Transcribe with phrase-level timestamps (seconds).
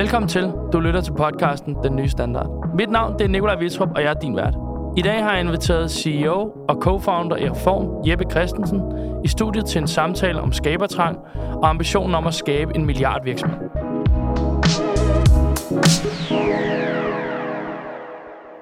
[0.00, 0.52] Velkommen til.
[0.72, 2.74] Du lytter til podcasten Den Nye Standard.
[2.74, 4.54] Mit navn det er Nikolaj Vitrup, og jeg er din vært.
[4.96, 6.32] I dag har jeg inviteret CEO
[6.68, 8.80] og co-founder i Reform, Jeppe Christensen,
[9.24, 13.68] i studiet til en samtale om skabertrang og ambitionen om at skabe en milliardvirksomhed.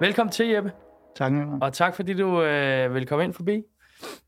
[0.00, 0.72] Velkommen til, Jeppe.
[1.16, 1.58] Tak, Nicolaj.
[1.62, 3.62] Og tak, fordi du øh, vil komme ind forbi.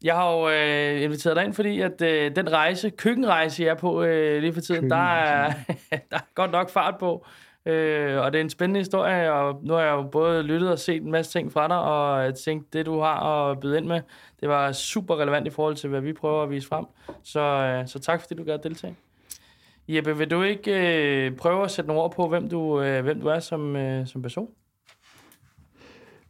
[0.02, 3.74] Jeg har jo øh, inviteret dig ind, fordi at øh, den rejse, køkkenrejse, jeg er
[3.74, 5.52] på øh, lige for tiden, der er,
[6.10, 7.26] der er godt nok fart på.
[7.66, 10.78] Øh, og det er en spændende historie, og nu har jeg jo både lyttet og
[10.78, 13.86] set en masse ting fra dig, og jeg tænkte, det du har at byde ind
[13.86, 14.00] med,
[14.40, 16.84] det var super relevant i forhold til, hvad vi prøver at vise frem.
[17.22, 18.96] Så, øh, så tak, fordi du gad deltage.
[19.88, 23.20] Jeppe, vil du ikke øh, prøve at sætte nogle ord på, hvem du, øh, hvem
[23.20, 24.48] du er som, øh, som person?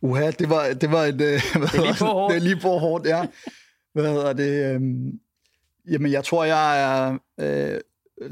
[0.03, 1.21] Uha, det var, det var et...
[1.21, 2.33] Øh, det er lige på hårdt.
[2.33, 3.27] Det er lige på hårdt, ja.
[3.93, 4.75] Hvad hedder det?
[4.75, 5.20] Øhm,
[5.91, 7.81] jamen, jeg tror, jeg er øh,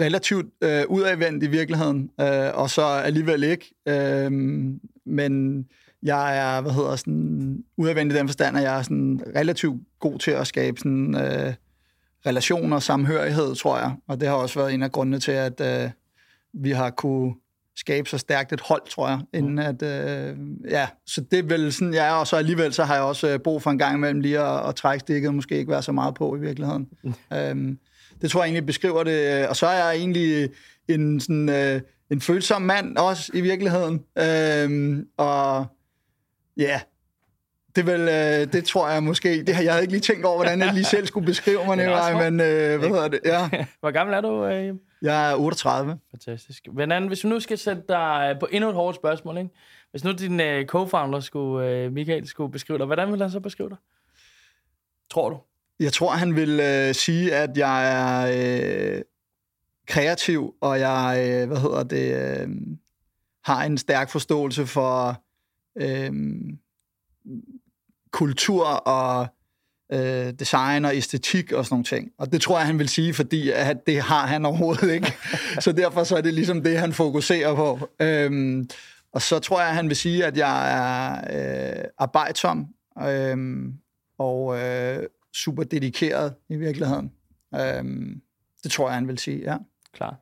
[0.01, 3.75] relativt øh, udadvendt i virkeligheden, øh, og så alligevel ikke.
[3.89, 4.33] Øh,
[5.07, 5.65] men
[6.03, 10.19] jeg er, hvad hedder sådan, udadvendt i den forstand, at jeg er sådan relativt god
[10.19, 11.55] til at skabe sådan, øh,
[12.27, 13.93] relationer og samhørighed, tror jeg.
[14.07, 15.91] Og det har også været en af grundene til, at øh,
[16.53, 17.35] vi har kunne
[17.79, 20.37] skabe så stærkt et hold, tror jeg, inden at, øh,
[20.71, 23.39] ja, så det er vel sådan, ja, og så alligevel så har jeg også øh,
[23.39, 26.15] brug for en gang imellem lige at, at trække stikket, måske ikke være så meget
[26.15, 26.89] på i virkeligheden.
[27.05, 27.15] Mm.
[27.33, 27.79] Øhm,
[28.21, 30.51] det tror jeg egentlig beskriver det, og så er jeg egentlig
[30.89, 35.67] en sådan, øh, en følsom mand også i virkeligheden, øhm, og
[36.57, 36.81] ja,
[37.77, 39.43] det, vel, øh, det tror jeg måske.
[39.43, 41.77] Det har jeg havde ikke lige tænkt over, hvordan jeg lige selv skulle beskrive mig,
[41.77, 43.21] Nikolaj, men øh, hvad hedder det?
[43.25, 43.51] Ja.
[43.81, 44.75] Hvor gammel er du, øh?
[45.03, 45.99] Jeg er 38.
[46.11, 46.69] Fantastisk.
[46.73, 49.51] Men anden, hvis vi nu skal sætte dig på endnu et hårdt spørgsmål, ikke?
[49.91, 53.41] hvis nu din uh, co-founder, skulle, uh, Michael, skulle beskrive dig, hvordan vil han så
[53.41, 53.77] beskrive dig?
[55.11, 55.39] Tror du?
[55.81, 59.03] Jeg tror, han vil uh, sige, at jeg er uh,
[59.87, 62.53] kreativ, og jeg, uh, hvad hedder det, uh,
[63.45, 65.23] har en stærk forståelse for
[65.81, 66.17] uh,
[68.19, 69.27] kultur og
[69.93, 72.11] øh, design og æstetik og sådan nogle ting.
[72.19, 75.13] Og det tror jeg, han vil sige, fordi at det har han overhovedet ikke.
[75.65, 77.89] så derfor så er det ligesom det, han fokuserer på.
[78.01, 78.69] Øhm,
[79.13, 82.67] og så tror jeg, han vil sige, at jeg er øh, arbejdsom
[83.03, 83.37] øh,
[84.19, 85.03] og øh,
[85.35, 87.13] super dedikeret i virkeligheden.
[87.55, 88.21] Øhm,
[88.63, 89.57] det tror jeg, han vil sige, ja.
[89.93, 90.17] Klar.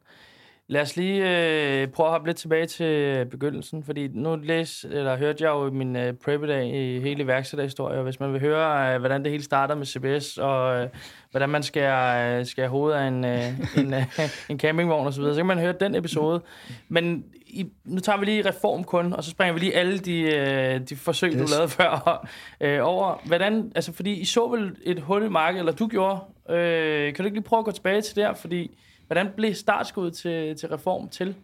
[0.69, 5.17] Lad os lige øh, prøve at hoppe lidt tilbage til begyndelsen, fordi nu læs, eller
[5.17, 9.01] hørte jeg jo min øh, prep i hele iværksætterhistorie, og hvis man vil høre, øh,
[9.01, 10.89] hvordan det hele starter med CBS, og øh,
[11.31, 14.19] hvordan man skærer, øh, skærer hovedet af en, øh, en, øh,
[14.51, 16.43] en campingvogn osv., så, så kan man høre den episode.
[16.89, 20.21] Men i, nu tager vi lige reform kun, og så springer vi lige alle de,
[20.21, 21.41] øh, de forsøg, yes.
[21.41, 22.27] du lavede før
[22.61, 23.21] øh, over.
[23.25, 26.21] Hvordan, altså fordi I så vel et hul i markedet, eller du gjorde.
[26.51, 30.15] Øh, kan du ikke lige prøve at gå tilbage til der, fordi Hvordan blev startskuddet
[30.15, 31.35] til, til reform til?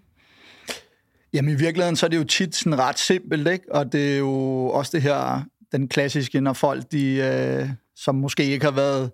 [1.32, 3.74] Jamen i virkeligheden, så er det jo tit sådan ret simpelt, ikke?
[3.74, 8.44] Og det er jo også det her, den klassiske, når folk, de, øh, som måske
[8.44, 9.10] ikke har været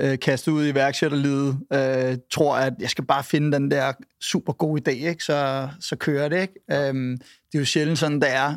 [0.00, 4.52] øh, kastet ud i værksætterlivet, øh, tror, at jeg skal bare finde den der super
[4.52, 5.24] gode idé, ikke?
[5.24, 6.40] Så, så kører det.
[6.40, 6.88] Ikke?
[6.88, 8.48] Øhm, det er jo sjældent sådan, det er.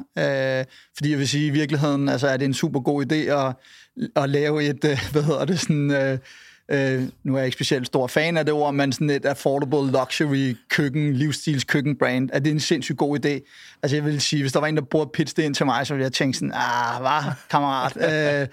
[0.60, 0.66] Øh,
[0.98, 3.56] fordi jeg vil sige, i virkeligheden altså, er det en super god idé at,
[4.24, 5.92] at lave et, øh, hvad hedder det, sådan...
[5.92, 6.18] Øh,
[6.72, 9.92] Øh, nu er jeg ikke specielt stor fan af det ord, men sådan et affordable
[9.92, 13.30] luxury køkken, livsstils køkkenbrand, er det en sindssygt god idé?
[13.84, 15.88] Altså jeg vil sige, hvis der var en, der burde pitche det ind til mig,
[15.88, 17.98] så ville jeg tænke sådan, ah, hvad, kammerat?
[18.42, 18.48] øh,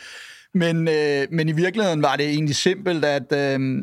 [0.55, 3.81] men, øh, men i virkeligheden var det egentlig simpelt, at, øh,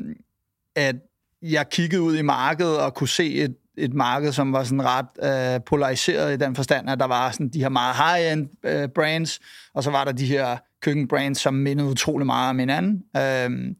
[0.75, 0.95] at
[1.41, 5.53] jeg kiggede ud i markedet og kunne se et, et marked, som var sådan ret
[5.55, 9.39] øh, polariseret i den forstand, at der var sådan de her meget high-end øh, brands,
[9.73, 13.03] og så var der de her køkkenbrands, som mindede utrolig meget om hinanden.
[13.17, 13.75] Øh,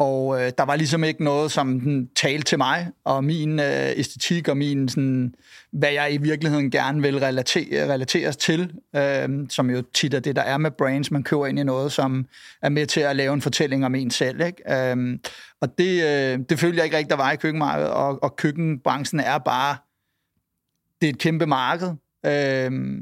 [0.00, 3.90] og øh, der var ligesom ikke noget, som den talte til mig, og min øh,
[3.96, 5.34] æstetik og min, sådan,
[5.72, 10.36] hvad jeg i virkeligheden gerne vil relatere, relateres til, øh, som jo tit er det,
[10.36, 11.10] der er med brands.
[11.10, 12.26] Man køber ind i noget, som
[12.62, 14.40] er med til at lave en fortælling om en selv.
[14.40, 14.92] Ikke?
[14.92, 15.18] Øh,
[15.60, 19.20] og det, øh, det følte jeg ikke rigtig, der var i køkkenmarkedet, og, og køkkenbranchen
[19.20, 19.76] er bare,
[21.00, 21.88] det er et kæmpe marked.
[22.26, 23.00] Øh,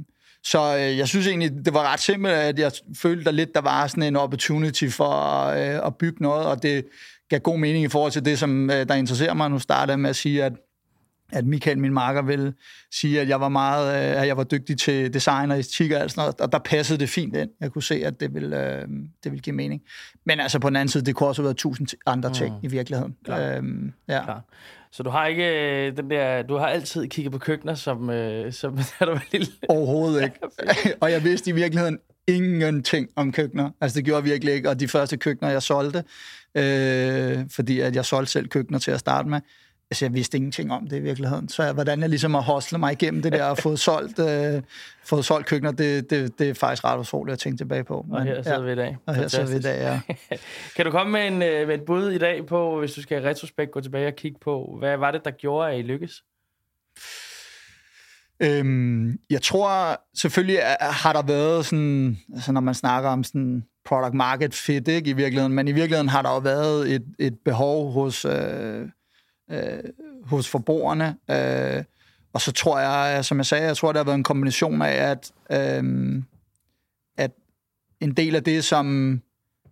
[0.50, 3.60] så øh, jeg synes egentlig, det var ret simpelt, at jeg følte der lidt, der
[3.60, 6.84] var sådan en opportunity for øh, at bygge noget, og det
[7.28, 9.50] gav god mening i forhold til det, som øh, der interesserer mig.
[9.50, 10.52] Nu starter jeg med at sige, at
[11.32, 12.54] at Michael, min marker, vil
[12.92, 16.00] sige, at jeg var meget, øh, at jeg var dygtig til design og æstetik og
[16.00, 17.50] alt sådan noget, og der passede det fint ind.
[17.60, 18.88] Jeg kunne se, at det ville, øh,
[19.24, 19.82] det ville give mening.
[20.26, 22.60] Men altså på den anden side, det kunne også have været tusind andre ting mm.
[22.62, 23.16] i virkeligheden.
[23.24, 23.56] Klar.
[23.56, 24.24] Øhm, ja.
[24.24, 24.44] Klar.
[24.92, 28.52] Så du har ikke øh, den der, du har altid kigget på køkkener, som, øh,
[28.52, 29.46] som da du var lille?
[29.68, 30.38] Overhovedet ikke.
[31.02, 33.70] og jeg vidste i virkeligheden ingenting om køkkener.
[33.80, 34.68] Altså det gjorde jeg virkelig ikke.
[34.68, 36.04] Og de første køkkener, jeg solgte,
[36.54, 39.40] øh, fordi at jeg solgte selv køkkener til at starte med,
[39.90, 41.48] altså jeg vidste ingenting om det i virkeligheden.
[41.48, 44.62] Så hvordan jeg ligesom har hostlet mig igennem det der og fået solgt, øh,
[45.04, 48.04] fået solgt køkkener, det, det, det er faktisk ret utroligt at tænke tilbage på.
[48.08, 48.96] Men, og her sidder ja, vi i dag.
[49.06, 50.00] Og her sidder vi i dag, ja.
[50.76, 53.22] kan du komme med, en, øh, med et bud i dag på, hvis du skal
[53.22, 56.22] retrospekt gå tilbage og kigge på, hvad var det, der gjorde, at I lykkes?
[58.40, 64.14] Øhm, jeg tror selvfølgelig har der været sådan, altså når man snakker om sådan product
[64.14, 67.92] market fit ikke, i virkeligheden, men i virkeligheden har der jo været et, et behov
[67.92, 68.88] hos, øh,
[69.50, 69.78] øh,
[70.24, 71.16] hos forbrugerne.
[71.30, 71.84] Øh,
[72.32, 75.10] og så tror jeg, som jeg sagde, jeg tror, der har været en kombination af,
[75.10, 76.22] at, øh,
[77.16, 77.30] at
[78.00, 79.12] en del af det, som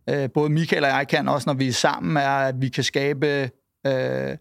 [0.09, 2.85] øh, både Michael og jeg kan, også når vi er sammen, er, at vi kan
[2.85, 3.51] skabe
[3.87, 4.37] øh,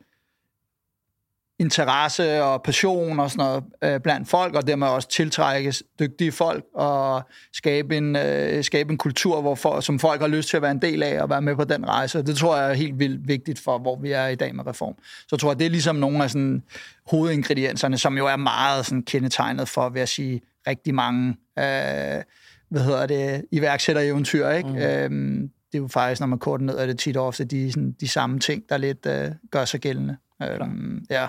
[1.60, 6.66] interesse og passion og sådan noget øh, blandt folk, og dermed også tiltrække dygtige folk
[6.74, 7.22] og
[7.54, 10.72] skabe en, øh, skabe en kultur, hvor for, som folk har lyst til at være
[10.72, 12.22] en del af og være med på den rejse.
[12.22, 14.96] Det tror jeg er helt vildt vigtigt for, hvor vi er i dag med reform.
[15.00, 16.63] Så jeg tror jeg, det er ligesom nogle af sådan,
[17.10, 21.30] hovedingredienserne, som jo er meget sådan, kendetegnet for, vil jeg sige, rigtig mange
[21.60, 22.24] øh,
[22.69, 24.50] hvad hedder det, iværksættereventyr.
[24.50, 24.69] Ikke?
[24.69, 24.78] Mm.
[24.78, 27.96] Øhm, det er jo faktisk, når man korter ned, er det tit ofte de, sådan,
[28.00, 30.18] de samme ting, der lidt øh, gør sig gældende.
[30.44, 31.28] Øhm, ja.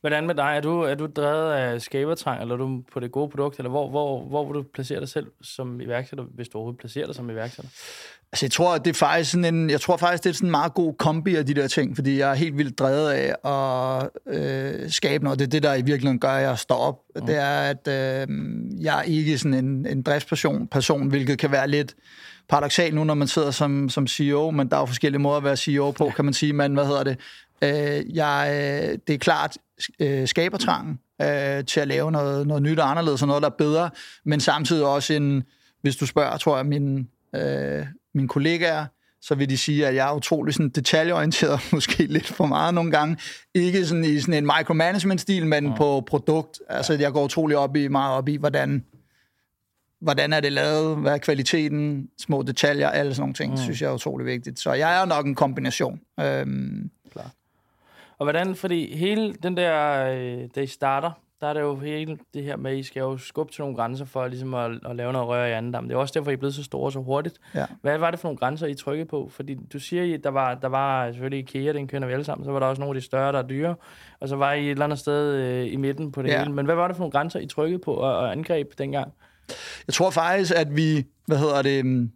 [0.00, 0.52] Hvordan med dig?
[0.56, 3.70] Er du, er du drevet af skabertrang, eller er du på det gode produkt, eller
[3.70, 7.14] hvor, hvor, hvor vil du placere dig selv som iværksætter, hvis du overhovedet placerer dig
[7.14, 7.70] som iværksætter?
[8.32, 10.50] Altså, jeg tror, det er faktisk sådan en, jeg tror faktisk, det er sådan en
[10.50, 14.08] meget god kombi af de der ting, fordi jeg er helt vildt drevet af at
[14.26, 15.38] øh, skabe noget.
[15.38, 16.98] Det er det, der i virkeligheden gør, at jeg står op.
[17.16, 17.26] Mm.
[17.26, 18.28] Det er, at øh,
[18.80, 21.94] jeg er ikke sådan en, en driftsperson, person, hvilket kan være lidt
[22.48, 25.44] paradoxalt nu, når man sidder som, som CEO, men der er jo forskellige måder at
[25.44, 27.18] være CEO på, kan man sige, men hvad hedder det?
[27.64, 29.58] Øh, jeg, øh, det er klart
[30.00, 33.54] øh, skabertrangen øh, til at lave noget, noget nyt og anderledes, og noget, der er
[33.58, 33.90] bedre,
[34.24, 35.42] men samtidig også en,
[35.82, 38.86] hvis du spørger, tror jeg, min, øh, mine kollegaer,
[39.22, 42.90] så vil de sige, at jeg er utrolig sådan detaljeorienteret, måske lidt for meget nogle
[42.90, 43.16] gange.
[43.54, 45.74] Ikke sådan i sådan en micromanagement-stil, men ja.
[45.74, 46.60] på produkt.
[46.68, 48.84] Altså, jeg går utrolig op i, meget op i, hvordan,
[50.00, 53.56] hvordan er det lavet, hvad er kvaliteten, små detaljer, alle sådan nogle ting, mm.
[53.56, 54.60] synes jeg er utrolig vigtigt.
[54.60, 56.00] Så jeg er nok en kombination.
[56.20, 57.30] Øhm, Klar.
[58.20, 62.18] Og hvordan, fordi hele den der, øh, da I starter, der er det jo hele
[62.34, 64.96] det her med, at I skal jo skubbe til nogle grænser for ligesom at, at
[64.96, 65.88] lave noget rør i anden dam.
[65.88, 67.38] Det er også derfor, I er blevet så store så hurtigt.
[67.54, 67.66] Ja.
[67.82, 69.28] Hvad var det for nogle grænser, I trykkede på?
[69.32, 72.44] Fordi du siger, at der var, der var selvfølgelig IKEA, den kender vi alle sammen,
[72.44, 73.74] så var der også nogle af de større, der er dyre,
[74.20, 76.38] og så var I et eller andet sted øh, i midten på det ja.
[76.38, 76.52] hele.
[76.52, 79.12] Men hvad var det for nogle grænser, I trykkede på og, og angreb dengang?
[79.86, 82.10] Jeg tror faktisk, at vi, hvad hedder det, mm,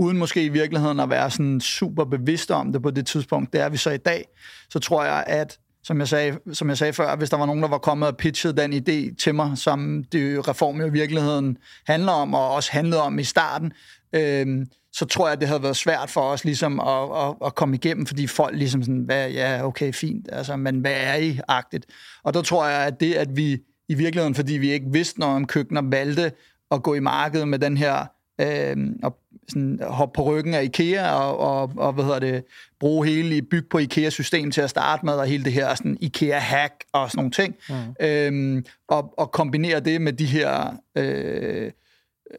[0.00, 3.60] uden måske i virkeligheden at være sådan super bevidste om det på det tidspunkt, det
[3.60, 4.24] er vi så i dag,
[4.70, 7.62] så tror jeg, at som jeg, sagde, som jeg sagde før, hvis der var nogen,
[7.62, 11.56] der var kommet og pitchet den idé til mig, som det reform i virkeligheden
[11.86, 13.72] handler om, og også handlede om i starten,
[14.12, 17.74] øh, så tror jeg, det havde været svært for os ligesom at, at, at komme
[17.74, 21.86] igennem, fordi folk ligesom sådan, hvad, ja, okay, fint, altså, men hvad er I-agtigt?
[22.22, 23.58] Og der tror jeg, at det, at vi
[23.88, 26.32] i virkeligheden, fordi vi ikke vidste noget om køkkener, valgte
[26.70, 28.06] at gå i markedet med den her
[28.40, 29.19] øh, og
[29.50, 32.44] sådan hoppe på ryggen af IKEA og, og, og hvad hedder det,
[32.80, 36.88] bruge hele bygge på IKEA-system til at starte med, og hele det her sådan IKEA-hack
[36.92, 37.54] og sådan nogle ting.
[37.68, 38.06] Mm.
[38.06, 41.70] Øhm, og, og kombinere det med de her øh,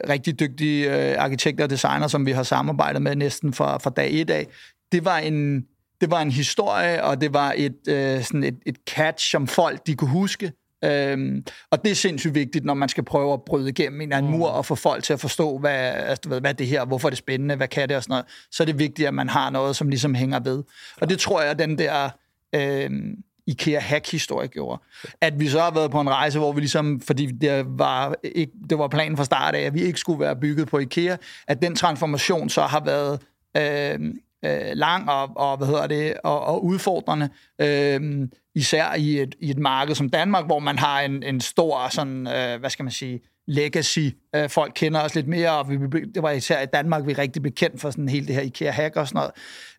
[0.10, 4.22] rigtig dygtige øh, arkitekter og designer, som vi har samarbejdet med næsten fra, fra dag
[4.22, 4.48] et af.
[4.92, 5.66] Det var en,
[6.02, 9.88] det var en historie, og det var et, øh, sådan et, et catch, som folk
[9.88, 10.52] de kunne huske.
[10.84, 14.32] Øhm, og det er sindssygt vigtigt, når man skal prøve at bryde igennem en anden
[14.32, 14.38] mm.
[14.38, 17.10] mur og få folk til at forstå, hvad, altså, hvad er det her, hvorfor er
[17.10, 18.26] det spændende, hvad kan det og sådan noget.
[18.52, 20.64] Så er det vigtigt, at man har noget, som ligesom hænger ved.
[21.02, 22.10] Og det tror jeg, den der
[22.56, 23.16] øhm,
[23.48, 24.82] IKEA-hack-historie gjorde.
[25.22, 28.54] At vi så har været på en rejse, hvor vi ligesom, fordi det var, ikke,
[28.70, 31.62] det var planen fra start af, at vi ikke skulle være bygget på IKEA, at
[31.62, 33.20] den transformation så har været...
[33.58, 37.30] Øhm, øh, lang og, og, hvad hedder det, og, og udfordrende,
[37.62, 41.90] øh, især i et, i et marked som Danmark, hvor man har en, en stor,
[41.90, 44.00] sådan, øh, hvad skal man sige, legacy.
[44.36, 45.78] Øh, folk kender os lidt mere, og vi,
[46.16, 48.96] det var især i Danmark, vi er rigtig bekendt for sådan hele det her IKEA-hack
[48.96, 49.32] og sådan noget.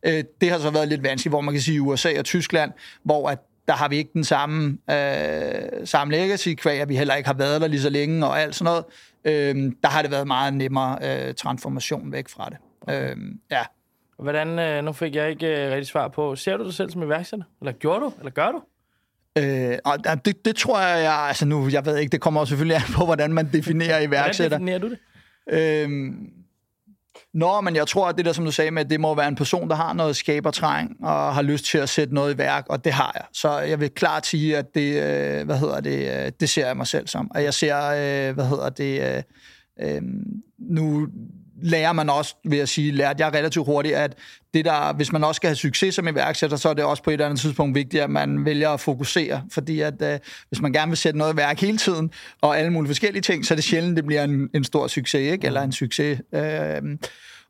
[0.06, 2.72] Øh, det har så været lidt vanskeligt, hvor man kan sige USA og Tyskland,
[3.04, 3.38] hvor at
[3.68, 7.34] der har vi ikke den samme, øh, samme legacy, kvæg, at vi heller ikke har
[7.34, 8.84] været der lige så længe og alt sådan noget.
[9.24, 12.56] Øh, der har det været meget nemmere øh, transformation væk fra det.
[12.82, 13.10] Okay.
[13.10, 13.16] Øh,
[13.50, 13.62] ja.
[14.22, 17.02] Hvordan, øh, nu fik jeg ikke øh, rigtig svar på, ser du dig selv som
[17.02, 17.46] iværksætter?
[17.60, 18.12] Eller gjorde du?
[18.18, 18.62] Eller gør du?
[19.38, 22.76] Øh, og det, det tror jeg, jeg, altså nu, jeg ved ikke, det kommer selvfølgelig
[22.76, 24.58] an på, hvordan man definerer iværksætter.
[24.58, 25.84] hvordan definerer du det?
[25.84, 26.32] Øhm,
[27.34, 29.28] Nå, men jeg tror, at det der, som du sagde med, at det må være
[29.28, 32.66] en person, der har noget skabertræng og har lyst til at sætte noget i værk,
[32.68, 33.24] og det har jeg.
[33.32, 36.76] Så jeg vil klart sige, at det, øh, hvad hedder det, øh, det ser jeg
[36.76, 37.30] mig selv som.
[37.34, 39.22] Og jeg ser, øh, hvad hedder det, øh,
[39.80, 40.02] øh,
[40.58, 41.08] nu
[41.62, 44.18] lærer man også, vil jeg sige, lærte jeg relativt hurtigt, at
[44.54, 47.10] det der, hvis man også skal have succes som iværksætter, så er det også på
[47.10, 49.42] et eller andet tidspunkt vigtigt, at man vælger at fokusere.
[49.50, 52.10] Fordi at øh, hvis man gerne vil sætte noget i værk hele tiden,
[52.40, 55.32] og alle mulige forskellige ting, så er det sjældent, det bliver en, en stor succes,
[55.32, 55.46] ikke?
[55.46, 56.20] eller en succes.
[56.34, 56.82] Øh,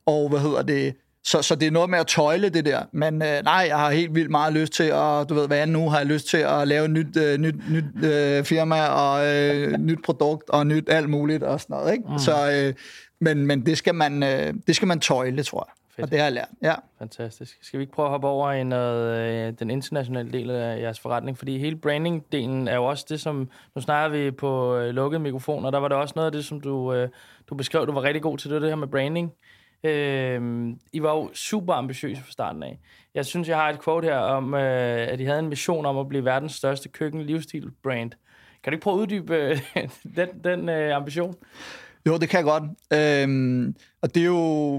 [0.07, 0.95] og hvad hedder det?
[1.25, 2.83] Så, så det er noget med at tøjle det der.
[2.93, 5.88] Men øh, nej, jeg har helt vildt meget lyst til at, du ved, hvad nu
[5.88, 9.73] har jeg lyst til at lave et nyt, øh, nyt, nyt øh, firma og øh,
[9.79, 11.93] nyt produkt og nyt alt muligt og sådan noget.
[11.93, 12.05] Ikke?
[12.09, 12.19] Mm.
[12.19, 12.75] Så, øh,
[13.21, 15.75] men men det, skal man, øh, det skal man tøjle, tror jeg.
[15.97, 16.05] Fedt.
[16.05, 16.75] Og det har jeg lært, ja.
[16.99, 17.59] Fantastisk.
[17.62, 21.00] Skal vi ikke prøve at hoppe over i noget, øh, den internationale del af jeres
[21.00, 21.38] forretning?
[21.38, 23.49] Fordi hele branding-delen er jo også det, som...
[23.75, 26.61] Nu snakker vi på øh, lukkede mikrofoner, der var det også noget af det, som
[26.61, 27.09] du, øh,
[27.50, 29.33] du beskrev, du var rigtig god til, det, det her med branding.
[29.84, 32.78] Øh, I var jo super ambitiøse fra starten af.
[33.14, 35.98] Jeg synes, jeg har et quote her om, øh, at I havde en mission om
[35.98, 38.10] at blive verdens største køkken-livsstil-brand.
[38.62, 39.60] Kan du ikke prøve at uddybe øh,
[40.16, 41.34] den, den øh, ambition?
[42.06, 42.62] Jo, det kan jeg godt.
[42.92, 44.78] Øhm, og det er jo...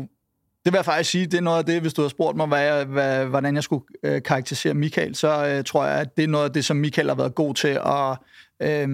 [0.66, 2.48] Det vil jeg faktisk sige, det er noget af det, hvis du har spurgt mig,
[2.48, 6.24] hvad jeg, hvad, hvordan jeg skulle øh, karakterisere Michael, så øh, tror jeg, at det
[6.24, 8.18] er noget af det, som Michael har været god til at...
[8.62, 8.88] Øh,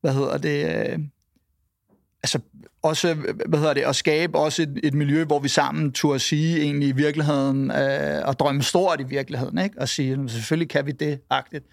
[0.00, 0.90] hvad hedder det...
[0.92, 0.98] Øh,
[2.26, 2.38] altså
[2.82, 3.14] også,
[3.48, 6.88] hvad hedder det, at skabe også et, et miljø, hvor vi sammen turde sige egentlig
[6.88, 9.80] i virkeligheden, øh, og drømme stort i virkeligheden, ikke?
[9.80, 11.64] Og sige, selvfølgelig kan vi det, agtigt.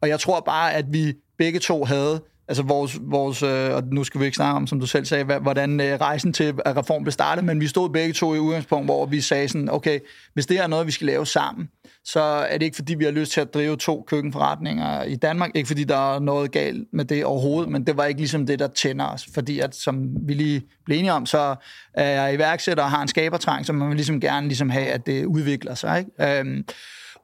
[0.00, 4.04] Og jeg tror bare, at vi begge to havde altså vores, vores øh, og nu
[4.04, 7.12] skal vi ikke snakke om, som du selv sagde, hvordan øh, rejsen til reform blev
[7.12, 9.98] startet, men vi stod begge to i udgangspunkt, hvor vi sagde sådan, okay,
[10.34, 11.68] hvis det er noget, vi skal lave sammen,
[12.04, 15.50] så er det ikke, fordi vi har lyst til at drive to køkkenforretninger i Danmark,
[15.54, 18.58] ikke fordi der er noget galt med det overhovedet, men det var ikke ligesom det,
[18.58, 21.54] der tænder os, fordi at, som vi lige blev enige om, så
[21.94, 25.06] er jeg iværksætter og har en skabertrang, så man vil ligesom gerne ligesom have, at
[25.06, 26.38] det udvikler sig, ikke?
[26.38, 26.64] Øhm,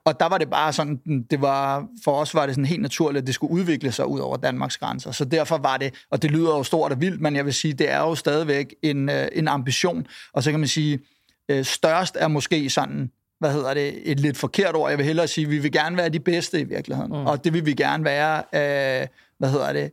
[0.05, 3.23] og der var det bare sådan, det var, for os var det sådan helt naturligt,
[3.23, 5.11] at det skulle udvikle sig ud over Danmarks grænser.
[5.11, 7.75] Så derfor var det, og det lyder jo stort og vildt, men jeg vil sige,
[7.75, 10.07] det er jo stadigvæk en, øh, en ambition.
[10.33, 11.01] Og så kan man sige,
[11.49, 14.91] øh, størst er måske sådan, hvad hedder det, et lidt forkert ord.
[14.91, 17.13] Jeg vil hellere sige, at vi vil gerne være de bedste i virkeligheden.
[17.13, 17.27] Mm.
[17.27, 19.07] Og det vil vi gerne være, øh,
[19.39, 19.91] hvad hedder det,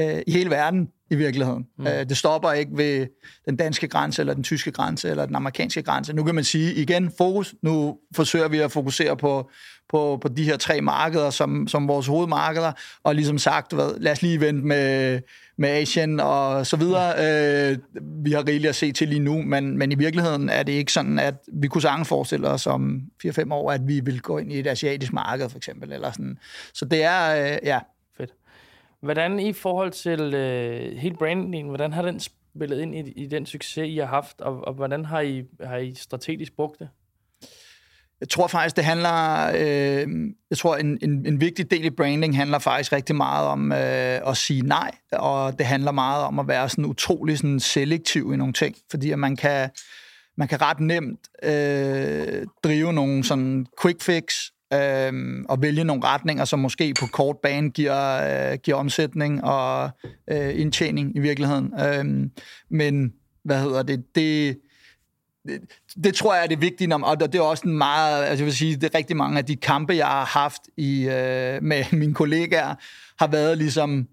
[0.00, 1.66] øh, i hele verden i virkeligheden.
[1.78, 1.86] Mm.
[1.86, 3.06] Øh, det stopper ikke ved
[3.46, 6.12] den danske grænse, eller den tyske grænse, eller den amerikanske grænse.
[6.12, 7.54] Nu kan man sige igen, fokus.
[7.62, 9.50] Nu forsøger vi at fokusere på,
[9.88, 14.12] på, på de her tre markeder, som, som vores hovedmarkeder, og ligesom sagt, hvad, lad
[14.12, 15.20] os lige vente med,
[15.58, 17.14] med Asien og så videre.
[17.70, 17.78] Øh,
[18.24, 20.92] vi har rigeligt at se til lige nu, men, men i virkeligheden er det ikke
[20.92, 24.52] sådan, at vi kunne sagtens forestille os om 4-5 år, at vi vil gå ind
[24.52, 25.92] i et asiatisk marked, for eksempel.
[25.92, 26.38] Eller sådan.
[26.74, 27.78] Så det er, øh, ja,
[29.02, 33.46] Hvordan i forhold til øh, hele brandingen, hvordan har den spillet ind i, i den
[33.46, 36.88] succes, I har haft, og, og hvordan har I, har I strategisk brugt det?
[38.20, 39.46] Jeg tror faktisk, det handler...
[39.54, 40.08] Øh,
[40.50, 44.28] jeg tror, en, en, en vigtig del i branding handler faktisk rigtig meget om øh,
[44.30, 48.36] at sige nej, og det handler meget om at være sådan utrolig sådan selektiv i
[48.36, 49.70] nogle ting, fordi at man kan,
[50.36, 56.44] man kan ret nemt øh, drive nogle sådan quick fix, øh, og vælge nogle retninger,
[56.44, 59.90] som måske på kort bane giver, øh, giver omsætning og
[60.30, 61.72] øh, indtjening i virkeligheden.
[61.80, 62.30] Øh,
[62.70, 63.12] men,
[63.44, 64.58] hvad hedder det, det
[65.46, 65.60] det,
[66.04, 68.56] det tror jeg er det vigtige, og det er også en meget, altså jeg vil
[68.56, 72.14] sige, det er rigtig mange af de kampe, jeg har haft i, øh, med mine
[72.14, 72.74] kollegaer,
[73.18, 74.08] har været ligesom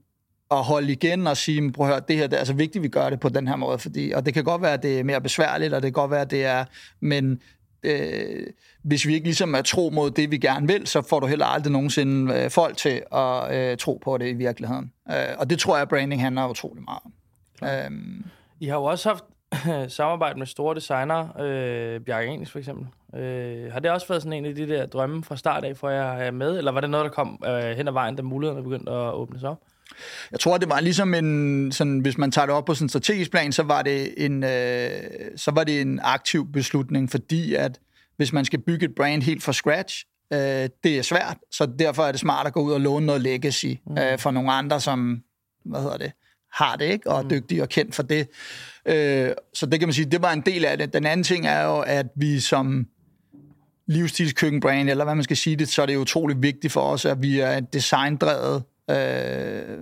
[0.52, 2.84] at holde igen og sige, prøv at høre, det her det er altså vigtigt, at
[2.84, 5.00] vi gør det på den her måde, fordi, og det kan godt være, at det
[5.00, 6.66] er mere besværligt, og det kan godt være, at det er,
[7.00, 7.40] men
[7.88, 8.48] øh,
[8.84, 11.46] hvis vi ikke ligesom er tro mod det, vi gerne vil, så får du heller
[11.46, 14.91] aldrig nogensinde øh, folk til at øh, tro på det i virkeligheden.
[15.10, 17.13] Øh, og det tror jeg, at branding handler utrolig meget om.
[17.70, 18.25] Øhm.
[18.60, 19.24] I har jo også haft
[19.98, 22.88] samarbejde med store designer, øh, Bjarke Engels for eksempel.
[23.22, 25.89] Øh, har det også været sådan en af de der drømme fra start af, for
[25.89, 28.63] jeg er med, eller var det noget, der kom øh, hen ad vejen, da mulighederne
[28.63, 29.60] begyndte at åbne sig op?
[30.32, 32.89] Jeg tror, det var ligesom en, sådan, hvis man tager det op på sådan en
[32.89, 34.89] strategisk plan, så var det en, øh,
[35.36, 37.79] så var det en aktiv beslutning, fordi at
[38.17, 42.03] hvis man skal bygge et brand helt fra scratch, øh, det er svært, så derfor
[42.03, 43.98] er det smart at gå ud og låne noget legacy mm.
[43.98, 45.22] øh, for nogle andre, som,
[45.65, 46.12] hvad hedder det,
[46.53, 47.10] har det, ikke?
[47.10, 47.29] og er mm.
[47.29, 48.27] dygtige og kendt for det.
[48.86, 50.94] Øh, så det kan man sige, det var en del af det.
[50.94, 52.88] Den anden ting er jo, at vi som
[53.88, 57.22] livsstilskøkkenbrand, eller hvad man skal sige det, så er det utrolig vigtigt for os, at
[57.22, 59.77] vi er et designdrevet øh,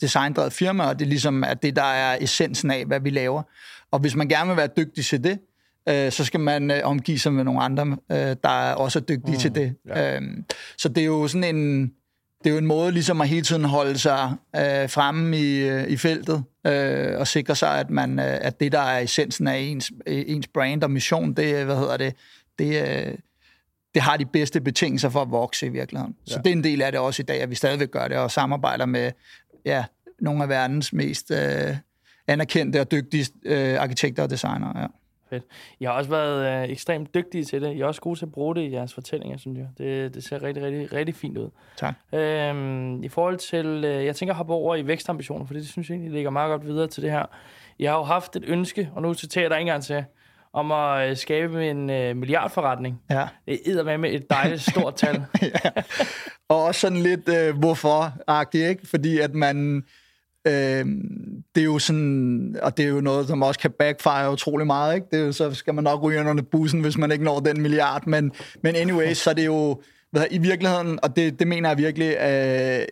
[0.00, 3.42] designdrevet firma, og det ligesom er det, der er essensen af, hvad vi laver.
[3.90, 5.38] Og hvis man gerne vil være dygtig til det,
[5.88, 9.32] øh, så skal man øh, omgive sig med nogle andre, øh, der er også dygtige
[9.32, 9.74] mm, til det.
[9.86, 10.16] Ja.
[10.16, 10.22] Øh,
[10.78, 11.92] så det er jo sådan en
[12.44, 15.88] det er jo en måde ligesom at hele tiden holde sig øh, fremme i, øh,
[15.88, 19.56] i feltet øh, og sikre sig, at man øh, at det, der er essensen af
[19.56, 22.14] ens, ens brand og mission, det, hvad hedder det,
[22.58, 23.14] det, øh,
[23.94, 26.16] det har de bedste betingelser for at vokse i virkeligheden.
[26.28, 26.32] Ja.
[26.32, 28.16] Så det er en del af det også i dag, at vi stadigvæk gør det
[28.16, 29.12] og samarbejder med
[29.64, 29.84] ja,
[30.20, 31.76] nogle af verdens mest øh,
[32.26, 34.80] anerkendte og dygtige øh, arkitekter og designere.
[34.80, 34.86] Ja.
[35.30, 35.44] Fedt.
[35.80, 37.72] I har også været øh, ekstremt dygtige til det.
[37.72, 39.68] I er også gode til at bruge det i jeres fortællinger, synes jeg.
[39.78, 41.50] Det, det ser rigtig, rigtig, rigtig fint ud.
[41.76, 41.94] Tak.
[42.12, 45.90] Øhm, I forhold til, øh, jeg tænker at hoppe over i vækstambitioner, for det synes
[45.90, 47.26] jeg egentlig ligger meget godt videre til det her.
[47.78, 50.04] Jeg har jo haft et ønske, og nu citerer jeg dig en gang til,
[50.54, 53.00] om at øh, skabe en øh, milliardforretning.
[53.10, 53.26] Ja.
[53.46, 55.14] Det er med et dejligt stort tal.
[55.42, 55.70] ja.
[56.48, 58.86] Og også sådan lidt øh, hvorfor-agtigt, ikke?
[58.86, 59.84] Fordi at man...
[60.46, 60.86] Øh,
[61.54, 64.94] det er jo sådan, og det er jo noget, som også kan backfire utrolig meget,
[64.94, 65.06] ikke?
[65.10, 67.62] Det er jo, så skal man nok ryge under bussen, hvis man ikke når den
[67.62, 68.32] milliard, men,
[68.62, 72.16] men anyways, så er det jo, hvad, i virkeligheden, og det, det mener jeg virkelig,
[72.16, 72.86] øh,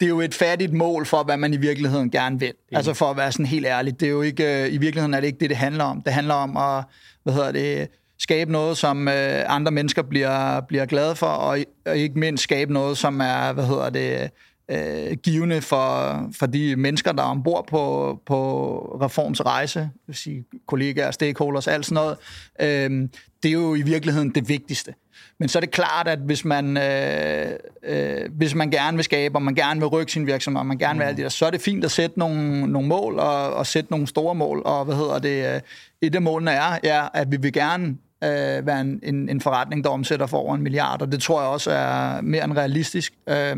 [0.00, 2.52] det er jo et færdigt mål for, hvad man i virkeligheden gerne vil.
[2.70, 2.76] Mm.
[2.76, 4.00] Altså for at være sådan helt ærlig.
[4.00, 6.02] Det er jo ikke, øh, i virkeligheden er det ikke det, det handler om.
[6.02, 6.84] Det handler om at,
[7.22, 7.88] hvad hedder det,
[8.18, 12.72] skabe noget, som øh, andre mennesker bliver, bliver glade for, og, og ikke mindst skabe
[12.72, 14.30] noget, som er, hvad hedder det,
[14.70, 20.16] øh, givende for, for de mennesker, der er ombord på, på Reforms rejse, det vil
[20.16, 22.16] sige kollegaer, stakeholders, alt sådan noget.
[22.60, 23.08] Øh,
[23.42, 24.94] det er jo i virkeligheden det vigtigste.
[25.38, 27.50] Men så er det klart, at hvis man, øh,
[27.82, 30.78] øh, hvis man gerne vil skabe, og man gerne vil rykke sin virksomhed, og man
[30.78, 33.54] gerne vil alt det der, så er det fint at sætte nogle, nogle mål, og,
[33.54, 34.62] og sætte nogle store mål.
[34.64, 35.54] Og hvad hedder det?
[35.54, 35.60] Øh,
[36.00, 37.86] et af målene er, ja, at vi vil gerne
[38.24, 41.40] øh, være en, en, en forretning, der omsætter for over en milliard, og det tror
[41.40, 43.12] jeg også er mere end realistisk.
[43.28, 43.56] Øh,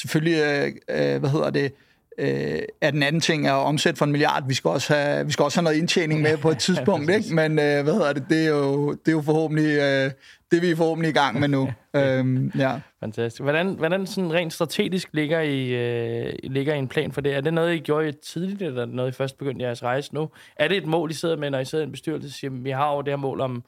[0.00, 1.72] selvfølgelig, øh, øh, hvad hedder det,
[2.18, 4.48] øh, er den anden ting at omsætte for en milliard.
[4.48, 7.34] Vi skal også have, vi skal også have noget indtjening med på et tidspunkt, ikke?
[7.34, 10.10] Men øh, hvad hedder det, det er jo, det er jo forhåbentlig, øh,
[10.50, 11.68] det vi er forhåbentlig i gang med nu.
[11.96, 12.80] øhm, ja.
[13.00, 13.42] Fantastisk.
[13.42, 17.34] Hvordan, hvordan sådan rent strategisk ligger I, øh, ligger I en plan for det?
[17.36, 20.28] Er det noget, I gjorde tidligt, eller noget, I først begyndte jeres rejse nu?
[20.56, 22.70] Er det et mål, I sidder med, når I sidder i en bestyrelse siger, vi
[22.70, 23.64] har jo det her mål om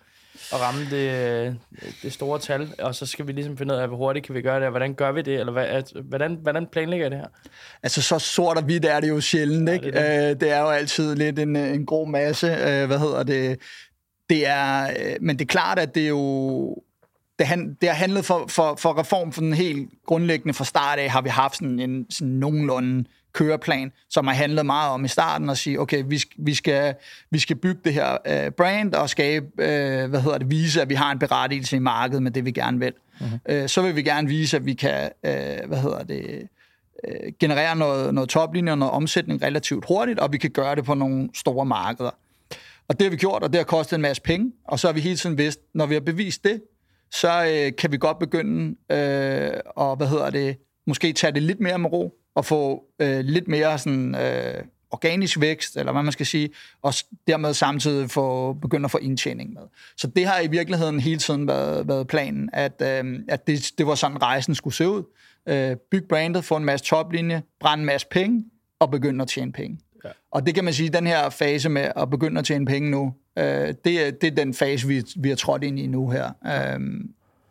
[0.52, 1.56] at ramme det,
[2.02, 4.42] det store tal, og så skal vi ligesom finde ud af, hvor hurtigt kan vi
[4.42, 7.26] gøre det, og hvordan gør vi det, eller hvad, hvordan, hvordan planlægger I det her?
[7.82, 9.86] Altså, så sort og hvidt er det jo sjældent, ikke?
[9.86, 10.30] Ja, det, er det.
[10.30, 13.60] Øh, det er jo altid lidt en, en grå masse, øh, hvad hedder det,
[14.30, 16.76] det er, øh, men det er klart, at det er jo,
[17.40, 20.98] det, han, det har handlet for, for, for reform for den helt grundlæggende fra start
[20.98, 25.08] af, har vi haft sådan en sådan nogenlunde køreplan, som har handlet meget om i
[25.08, 26.94] starten at sige, okay, vi, vi, skal,
[27.30, 30.88] vi skal bygge det her uh, brand og skabe, uh, hvad hedder det, vise, at
[30.88, 32.92] vi har en berettigelse i markedet med det, vi gerne vil.
[33.20, 33.62] Uh-huh.
[33.62, 36.48] Uh, så vil vi gerne vise, at vi kan, uh, hvad hedder det,
[37.08, 40.84] uh, generere noget, noget toplinje og noget omsætning relativt hurtigt, og vi kan gøre det
[40.84, 42.10] på nogle store markeder.
[42.88, 44.92] Og det har vi gjort, og det har kostet en masse penge, og så har
[44.92, 46.60] vi hele tiden vidst, når vi har bevist det,
[47.12, 51.60] så øh, kan vi godt begynde øh, og hvad hedder det, måske tage det lidt
[51.60, 56.12] mere med ro, og få øh, lidt mere sådan, øh, organisk vækst, eller hvad man
[56.12, 56.50] skal sige,
[56.82, 56.94] og
[57.26, 59.62] dermed samtidig få, begynde at få indtjening med.
[59.96, 63.86] Så det har i virkeligheden hele tiden været, været planen, at, øh, at det, det
[63.86, 65.02] var sådan, rejsen skulle se ud.
[65.48, 68.44] Øh, bygge brandet, få en masse toplinje, brænde en masse penge,
[68.80, 69.78] og begynde at tjene penge.
[70.04, 70.10] Ja.
[70.30, 73.14] Og det kan man sige, den her fase med at begynde at tjene penge nu,
[73.38, 73.44] øh,
[73.84, 76.30] det, er, det er den fase, vi, vi har trådt ind i nu her.
[76.46, 76.80] Øh,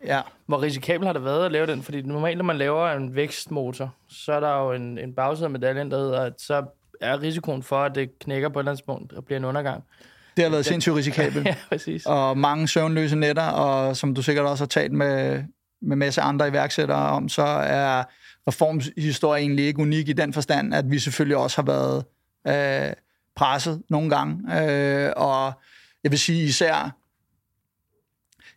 [0.06, 0.22] Ja.
[0.46, 1.84] Hvor risikabelt har det været at lave den?
[1.84, 5.52] Fordi normalt, når man laver en vækstmotor, så er der jo en, en bagside af
[5.52, 6.66] medaljen, der hedder, at så
[7.02, 9.84] er risikoen for, at det knækker på et eller andet punkt og bliver en undergang.
[10.38, 11.46] Det har været sindssygt risikabelt.
[11.48, 12.06] ja, præcis.
[12.06, 15.44] Og mange søvnløse nætter, og som du sikkert også har talt med,
[15.82, 18.04] med masse andre iværksættere om, så er
[18.48, 22.06] reformhistorien egentlig ikke unik i den forstand, at vi selvfølgelig også har været
[22.50, 22.94] øh,
[23.36, 24.62] presset nogle gange.
[24.62, 25.54] Øh, og
[26.04, 27.00] jeg vil sige især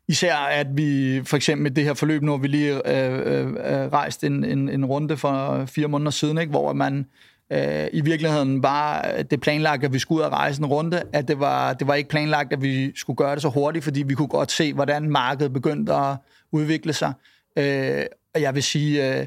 [0.08, 3.92] Især at vi for eksempel med det her forløb nu, vi lige øh, øh, øh,
[3.92, 7.06] rejst en, en, en runde for fire måneder siden, ikke, hvor man
[7.52, 11.28] øh, i virkeligheden var det planlagt, at vi skulle ud og rejse en runde, at
[11.28, 14.14] det var, det var ikke planlagt, at vi skulle gøre det så hurtigt, fordi vi
[14.14, 16.16] kunne godt se, hvordan markedet begyndte at
[16.52, 17.12] udvikle sig.
[17.56, 19.26] Øh, og jeg vil sige, øh,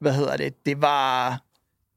[0.00, 1.40] hvad hedder det, det var,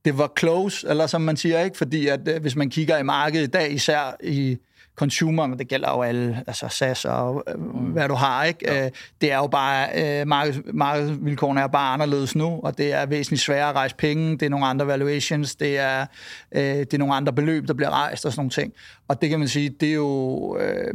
[0.06, 1.78] det var close, eller som man siger, ikke?
[1.78, 4.58] fordi at øh, hvis man kigger i markedet i dag, især i
[4.96, 7.65] consumer, men det gælder jo alle, altså SAS og øh, mm.
[7.68, 8.74] hvad du har, ikke?
[8.74, 8.86] Ja.
[8.86, 8.91] Øh,
[9.22, 13.41] det er jo bare, øh, markeds, markedsvilkårene er bare anderledes nu, og det er væsentligt
[13.41, 16.06] sværere at rejse penge, det er nogle andre valuations, det er,
[16.52, 18.74] øh, det er nogle andre beløb, der bliver rejst og sådan nogle ting.
[19.08, 20.58] Og det kan man sige, det er jo...
[20.58, 20.94] Øh,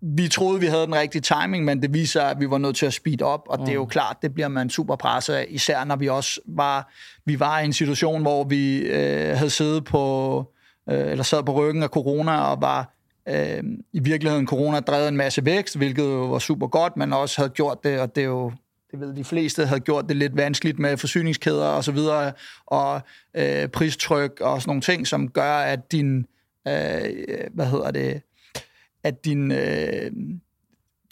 [0.00, 2.86] vi troede, vi havde den rigtige timing, men det viser, at vi var nødt til
[2.86, 3.64] at speed op, og mm.
[3.64, 3.90] det er jo mm.
[3.90, 6.92] klart, det bliver man super presset af, især når vi også var,
[7.24, 10.44] vi var i en situation, hvor vi øh, havde siddet på
[10.90, 12.94] øh, eller sad på ryggen af corona og var
[13.28, 17.40] øh, i virkeligheden corona drevet en masse vækst, hvilket jo var super godt, men også
[17.40, 18.52] havde gjort det, og det er jo
[18.90, 22.32] det ved de fleste, havde gjort det lidt vanskeligt med forsyningskæder og så videre,
[22.66, 23.00] og
[23.36, 26.26] øh, pristryk og sådan nogle ting, som gør, at din,
[26.68, 27.00] øh,
[27.54, 28.22] hvad hedder det,
[29.06, 30.10] at din, øh,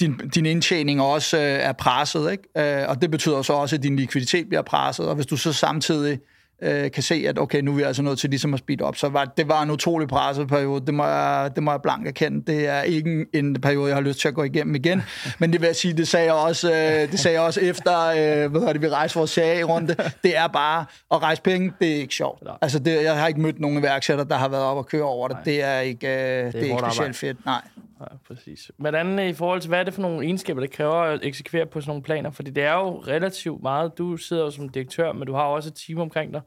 [0.00, 2.80] din, din indtjening også øh, er presset, ikke?
[2.80, 5.52] Øh, og det betyder så også, at din likviditet bliver presset, og hvis du så
[5.52, 8.84] samtidig øh, kan se, at okay, nu er vi altså nødt til ligesom at speede
[8.84, 8.96] op.
[8.96, 10.86] Så var, det var en utrolig presset periode.
[10.86, 12.52] Det må jeg, det må jeg blankt erkende.
[12.52, 15.02] Det er ikke en, en periode, jeg har lyst til at gå igennem igen.
[15.38, 18.06] Men det vil jeg sige, det sagde jeg også, øh, det sagde jeg også efter,
[18.06, 19.96] øh, hvad det, vi rejste vores CA-runde.
[20.22, 22.42] Det er bare at rejse penge, det er ikke sjovt.
[22.62, 25.28] Altså, det, jeg har ikke mødt nogen iværksætter, der har været op og køre over
[25.28, 25.36] det.
[25.44, 27.46] Det er ikke, øh, det er, det er ikke specielt fedt.
[27.46, 27.60] Nej.
[28.00, 28.70] Nej, præcis.
[28.76, 31.80] Hvordan i forhold til, hvad er det for nogle egenskaber, der kræver at eksekvere på
[31.80, 32.30] sådan nogle planer?
[32.30, 35.68] Fordi det er jo relativt meget, du sidder jo som direktør, men du har også
[35.68, 36.40] et team omkring dig.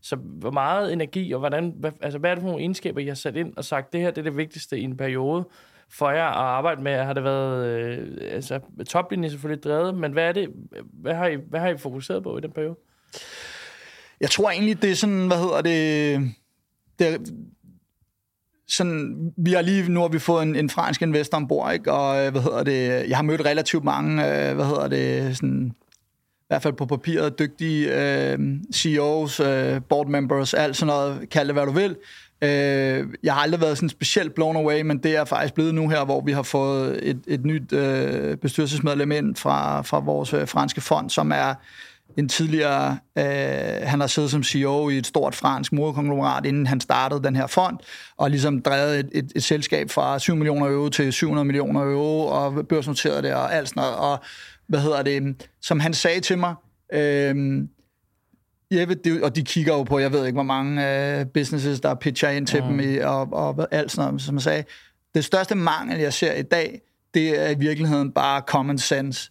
[0.00, 3.06] Så hvor meget energi, og hvordan, hvad, altså, hvad er det for nogle egenskaber, I
[3.06, 5.48] har sat ind og sagt, det her det er det vigtigste i en periode
[5.88, 6.96] for jer at arbejde med?
[6.96, 10.48] Har det været, øh, altså toplinjen selvfølgelig drevet, men hvad er det,
[10.92, 12.76] hvad har, I, hvad har I fokuseret på i den periode?
[14.20, 16.20] Jeg tror egentlig, det er sådan, hvad hedder det,
[16.98, 17.32] det
[18.68, 21.92] sådan, vi har lige nu har vi fået en, en fransk investor ombord, ikke?
[21.92, 25.72] og øh, hvad hedder det, jeg har mødt relativt mange, øh, hvad hedder det, sådan,
[26.44, 27.94] i hvert fald på papiret, dygtige
[28.32, 28.38] øh,
[28.74, 31.96] CEOs, øh, board members, alt sådan noget, kald det hvad du vil.
[32.42, 35.88] Øh, jeg har aldrig været sådan specielt blown away, men det er faktisk blevet nu
[35.88, 40.48] her, hvor vi har fået et, et nyt øh, bestyrelsesmedlem ind fra, fra vores øh,
[40.48, 41.54] franske fond, som er
[42.16, 43.24] en tidligere, øh,
[43.82, 47.46] han har siddet som CEO i et stort fransk moderkonglomerat, inden han startede den her
[47.46, 47.76] fond,
[48.16, 52.26] og ligesom drevet et, et, et selskab fra 7 millioner euro til 700 millioner euro,
[52.26, 53.96] og børsnoteret det og alt sådan noget.
[53.96, 54.18] Og
[54.66, 56.54] hvad hedder det, som han sagde til mig,
[56.92, 57.64] øh,
[58.72, 61.94] Jeppe, det, og de kigger jo på, jeg ved ikke, hvor mange øh, businesses, der
[61.94, 62.68] pitcher ind til mm.
[62.68, 64.64] dem, i, og, og alt sådan noget, som jeg sagde.
[65.14, 66.80] Det største mangel, jeg ser i dag,
[67.14, 69.30] det er i virkeligheden bare common sense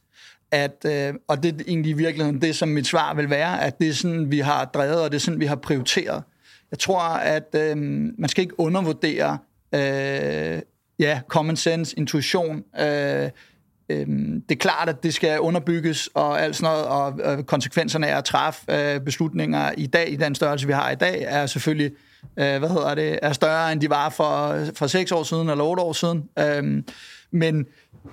[0.53, 3.79] at, øh, og det er egentlig i virkeligheden det, som mit svar vil være, at
[3.79, 6.23] det er sådan, vi har drevet, og det er sådan, vi har prioriteret.
[6.71, 7.77] Jeg tror, at øh,
[8.17, 9.37] man skal ikke undervurdere
[9.75, 10.61] øh,
[10.99, 12.63] ja, common sense, intuition.
[12.79, 13.29] Øh,
[13.89, 14.07] øh,
[14.49, 18.17] det er klart, at det skal underbygges og alt sådan noget, og og konsekvenserne af
[18.17, 21.91] at træffe øh, beslutninger i dag, i den størrelse, vi har i dag, er selvfølgelig
[22.39, 25.63] øh, hvad hedder det, er større, end de var for, for seks år siden eller
[25.63, 26.23] otte år siden.
[26.39, 26.83] Øh,
[27.31, 27.65] men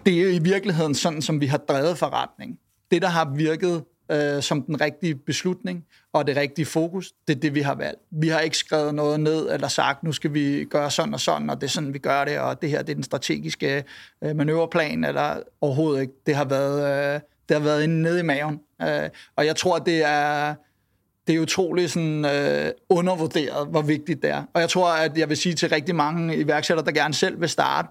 [0.06, 2.58] det er i virkeligheden sådan, som vi har drevet forretning.
[2.90, 7.40] Det, der har virket øh, som den rigtige beslutning og det rigtige fokus, det er
[7.40, 8.00] det, vi har valgt.
[8.10, 11.50] Vi har ikke skrevet noget ned eller sagt, nu skal vi gøre sådan og sådan,
[11.50, 13.84] og det er sådan, vi gør det, og det her det er den strategiske
[14.24, 16.12] øh, manøvreplan, eller overhovedet ikke.
[16.26, 18.60] Det har været, øh, det har været inde nede i maven.
[18.82, 20.54] Øh, og jeg tror, det er
[21.26, 24.44] det er utroligt sådan, øh, undervurderet, hvor vigtigt det er.
[24.54, 27.48] Og jeg tror, at jeg vil sige til rigtig mange iværksættere, der gerne selv vil
[27.48, 27.88] starte,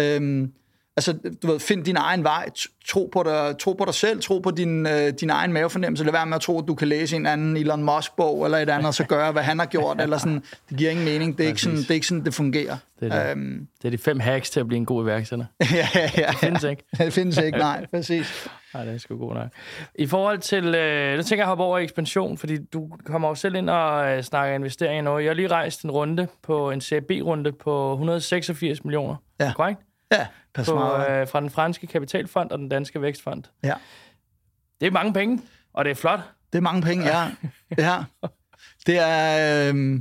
[0.00, 0.48] øh,
[0.98, 2.48] Altså, du ved, find din egen vej,
[2.88, 6.12] tro på dig, tro på dig selv, tro på din, øh, din egen mavefornemmelse, lad
[6.12, 8.86] være med at tro, at du kan læse en anden Elon Musk-bog, eller et andet,
[8.86, 11.48] og så gøre, hvad han har gjort, eller sådan, det giver ingen mening, det er,
[11.48, 12.76] ikke sådan, det er ikke sådan, det fungerer.
[13.00, 13.32] Det er, det.
[13.32, 15.44] Um, det er de fem hacks til at blive en god iværksætter.
[15.72, 16.26] ja, ja, ja.
[16.26, 16.84] Det findes ikke.
[16.98, 18.48] det findes ikke, nej, præcis.
[18.74, 19.48] Nej, det er sgu god nok.
[19.94, 23.34] I forhold til, øh, nu tænker jeg hoppe over i ekspansion, fordi du kommer jo
[23.34, 25.24] selv ind og øh, snakker investering i noget.
[25.24, 29.16] Jeg har lige rejst en runde på en CB-runde på 186 millioner.
[29.40, 29.52] Ja.
[29.56, 29.80] Korrekt?
[30.12, 30.26] Ja,
[30.66, 33.44] på, øh, fra den franske kapitalfond og den danske vækstfond.
[33.64, 33.74] Ja.
[34.80, 35.40] Det er mange penge,
[35.72, 36.20] og det er flot.
[36.52, 37.30] Det er mange penge, ja.
[37.78, 38.04] ja.
[38.86, 39.72] Det er...
[39.74, 40.00] Øh,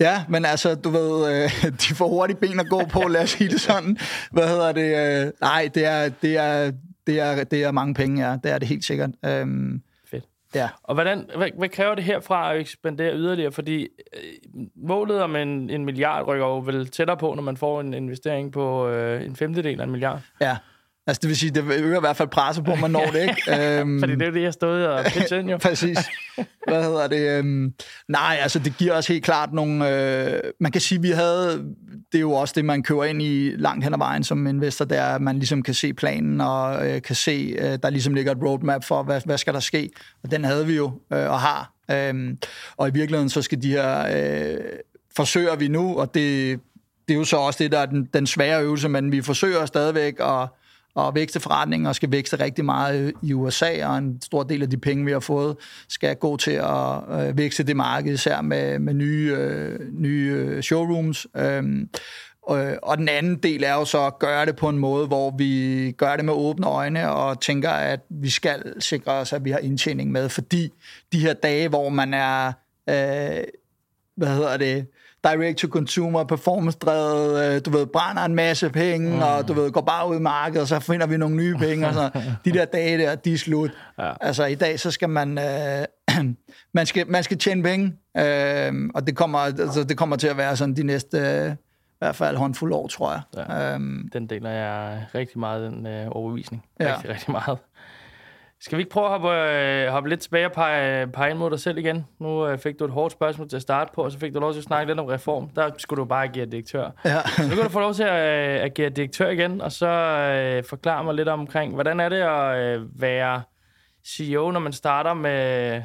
[0.00, 1.50] ja, men altså, du ved, øh,
[1.88, 3.98] de får hurtigt ben at gå på, lad os sige det sådan.
[4.30, 5.24] Hvad hedder det?
[5.26, 6.72] Øh, nej, det er, det, er,
[7.06, 8.36] det, er, det er mange penge, ja.
[8.42, 9.10] Det er det helt sikkert.
[9.24, 9.46] Øh,
[10.54, 10.68] Ja.
[10.82, 13.52] Og hvordan, hvad, hvad kræver det herfra at ekspandere yderligere?
[13.52, 17.80] Fordi øh, målet om en, en milliard rykker jo vel tættere på, når man får
[17.80, 20.20] en investering på øh, en femtedel af en milliard.
[20.40, 20.56] Ja,
[21.06, 23.22] Altså, det vil sige, det øger i hvert fald presset på, at man når det,
[23.22, 23.78] ikke?
[23.80, 25.56] øhm, Fordi det er det, jeg stod og pitchet ind, jo.
[25.68, 25.98] Præcis.
[26.68, 27.38] Hvad hedder det?
[27.38, 27.74] Øhm,
[28.08, 29.88] nej, altså, det giver os helt klart nogle...
[29.88, 31.64] Øh, man kan sige, vi havde...
[32.12, 34.84] Det er jo også det, man køber ind i langt hen ad vejen som investor,
[34.84, 38.32] der at man ligesom kan se planen og øh, kan se, øh, der ligesom ligger
[38.32, 39.90] et roadmap for, hvad, hvad skal der ske.
[40.22, 41.72] Og den havde vi jo øh, og har.
[41.90, 42.38] Øhm,
[42.76, 44.06] og i virkeligheden, så skal de her...
[44.16, 44.58] Øh,
[45.16, 46.60] forsøger vi nu, og det,
[47.08, 49.66] det er jo så også det, der er den, den svære øvelse, men vi forsøger
[49.66, 50.48] stadigvæk at
[50.94, 54.62] og vækste forretningen og skal vækste rigtig meget øh, i USA, og en stor del
[54.62, 55.56] af de penge, vi har fået,
[55.88, 60.62] skal gå til at øh, vækste det marked, især med, med nye, øh, nye øh,
[60.62, 61.26] showrooms.
[61.36, 61.88] Øhm,
[62.42, 65.34] og, og den anden del er jo så at gøre det på en måde, hvor
[65.38, 69.50] vi gør det med åbne øjne og tænker, at vi skal sikre os, at vi
[69.50, 70.72] har indtjening med, fordi
[71.12, 72.46] de her dage, hvor man er,
[72.88, 73.44] øh,
[74.16, 74.86] hvad hedder det,
[75.24, 79.22] direct-to-consumer, performance-drevet, øh, du ved, brænder en masse penge, mm.
[79.22, 81.86] og du ved, går bare ud i markedet, og så finder vi nogle nye penge,
[81.86, 82.10] og så
[82.44, 83.70] de der dage der, de er slut.
[83.98, 84.12] Ja.
[84.20, 85.84] Altså i dag, så skal man, øh,
[86.74, 90.36] man, skal, man skal tjene penge, øh, og det kommer, altså, det kommer til at
[90.36, 93.22] være sådan de næste, øh, i hvert fald håndfuld år, tror jeg.
[93.36, 93.74] Ja.
[93.74, 96.64] Øhm, den deler jeg rigtig meget, den øh, overbevisning.
[96.80, 96.94] Ja.
[96.94, 97.58] Rigtig, rigtig meget.
[98.62, 101.50] Skal vi ikke prøve at hoppe, øh, hoppe lidt tilbage og pege, pege ind mod
[101.50, 102.06] dig selv igen?
[102.18, 104.40] Nu øh, fik du et hårdt spørgsmål til at starte på, og så fik du
[104.40, 105.48] lov til at snakke lidt om reform.
[105.48, 106.90] Der skulle du bare agere direktør.
[107.04, 107.22] Ja.
[107.36, 110.64] Så nu kan du få lov til at øh, agere direktør igen, og så øh,
[110.64, 113.42] forklare mig lidt omkring, hvordan er det at øh, være
[114.06, 115.82] CEO, når man starter med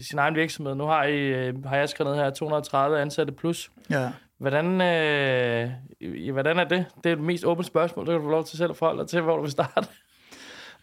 [0.00, 0.74] sin egen virksomhed?
[0.74, 3.70] Nu har, I, øh, har jeg skrevet ned her 230 ansatte plus.
[3.90, 4.10] ja.
[4.38, 5.70] Hvordan, øh,
[6.32, 6.84] hvordan er det?
[7.04, 8.06] Det er det mest åbne spørgsmål.
[8.06, 9.88] Det kan du få lov til selv at forholde dig til, hvor du vil starte.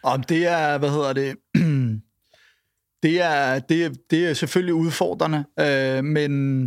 [0.04, 1.36] Om det er, hvad hedder det,
[3.04, 6.64] det er, det, er, det er selvfølgelig udfordrende, øh, men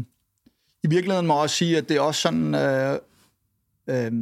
[0.83, 2.99] i virkeligheden må jeg også sige, at det er også sådan, øh,
[3.87, 4.13] øh,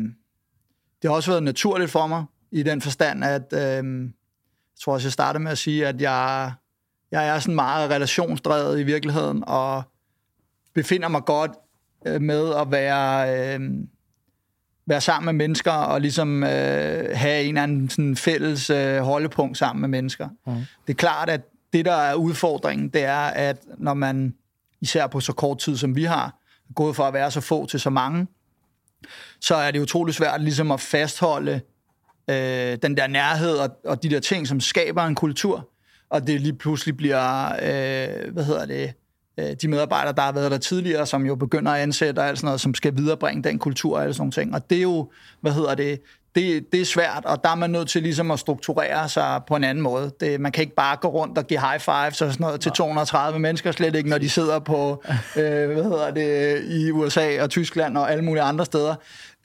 [1.03, 5.07] det har også været naturligt for mig, i den forstand, at øh, jeg tror også,
[5.07, 6.53] jeg startede med at sige, at jeg,
[7.11, 9.83] jeg er sådan meget relationsdrevet i virkeligheden, og
[10.75, 11.51] befinder mig godt
[12.07, 13.55] øh, med at være...
[13.55, 13.61] Øh,
[14.87, 19.59] være sammen med mennesker og ligesom øh, have en eller anden sådan fælles øh, holdepunkt
[19.59, 20.29] sammen med mennesker.
[20.47, 20.53] Mm.
[20.87, 21.41] Det er klart, at
[21.73, 24.35] det, der er udfordringen, det er, at når man,
[24.81, 26.39] især på så kort tid, som vi har,
[26.75, 28.27] gået fra at være så få til så mange,
[29.41, 31.61] så er det utrolig svært ligesom at fastholde
[32.31, 35.71] øh, den der nærhed og, og de der ting, som skaber en kultur,
[36.11, 38.93] og det lige pludselig bliver, øh, hvad hedder det,
[39.37, 42.47] de medarbejdere, der har været der tidligere, som jo begynder at ansætte og alt sådan
[42.47, 44.55] noget, som skal viderebringe den kultur og alle sådan nogle ting.
[44.55, 46.01] Og det er jo, hvad hedder det,
[46.35, 49.57] det, det er svært, og der er man nødt til ligesom at strukturere sig på
[49.57, 50.11] en anden måde.
[50.21, 52.73] Det, man kan ikke bare gå rundt og give high fives og sådan noget til
[52.73, 55.03] 230 mennesker, slet ikke når de sidder på,
[55.37, 58.95] øh, hvad hedder det, i USA og Tyskland og alle mulige andre steder.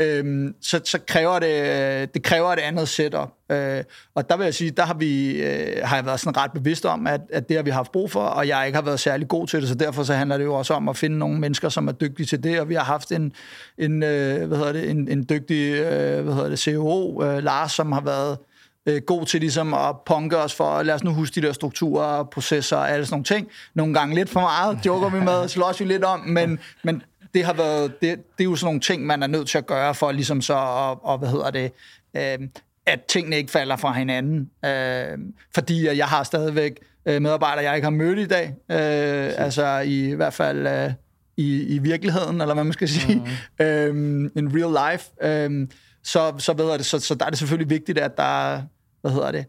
[0.01, 3.29] Øhm, så, så kræver det, det kræver et andet setup.
[3.51, 3.83] Øh,
[4.15, 6.85] og der vil jeg sige, der har, vi, øh, har jeg været sådan ret bevidst
[6.85, 9.27] om, at, at det har vi haft brug for, og jeg ikke har været særlig
[9.27, 11.69] god til det, så derfor så handler det jo også om at finde nogle mennesker,
[11.69, 13.33] som er dygtige til det, og vi har haft en,
[13.77, 17.71] en, øh, hvad hedder det, en, en dygtig øh, hvad hedder det, CEO, øh, Lars,
[17.71, 18.37] som har været
[18.85, 22.23] øh, god til ligesom at punke os for, lad os nu huske de der strukturer,
[22.23, 23.47] processer og alle sådan nogle ting.
[23.73, 27.03] Nogle gange lidt for meget, joker vi med, slås vi lidt om, men, men
[27.33, 29.65] det har været, det, det er jo sådan nogle ting, man er nødt til at
[29.65, 31.71] gøre for ligesom så, og, og hvad hedder det,
[32.17, 32.47] øh,
[32.85, 34.49] at tingene ikke falder fra hinanden.
[34.65, 35.17] Øh,
[35.55, 40.09] fordi jeg har stadigvæk øh, medarbejdere, jeg ikke har mødt i dag, øh, altså i,
[40.09, 40.91] i hvert fald øh,
[41.37, 43.65] i, i virkeligheden, eller hvad man skal sige, mm.
[43.65, 45.09] øh, in real life.
[45.21, 45.67] Øh,
[46.03, 48.61] så, så, ved jeg det, så, så der er det selvfølgelig vigtigt, at der,
[49.01, 49.45] hvad hedder det,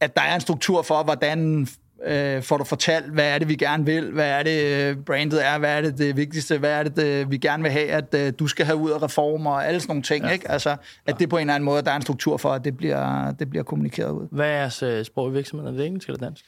[0.00, 1.68] at der er en struktur for, hvordan
[2.06, 5.46] øh, får du fortalt, hvad er det, vi gerne vil, hvad er det, øh, brandet
[5.46, 8.14] er, hvad er det det vigtigste, hvad er det, det vi gerne vil have, at
[8.14, 10.30] øh, du skal have ud af reformer og alle sådan nogle ting, ja.
[10.30, 10.50] ikke?
[10.50, 12.76] Altså, at det på en eller anden måde, der er en struktur for, at det
[12.76, 14.28] bliver, det bliver kommunikeret ud.
[14.30, 15.74] Hvad er jeres øh, sprog i virksomheden?
[15.74, 16.44] Er det engelsk eller dansk?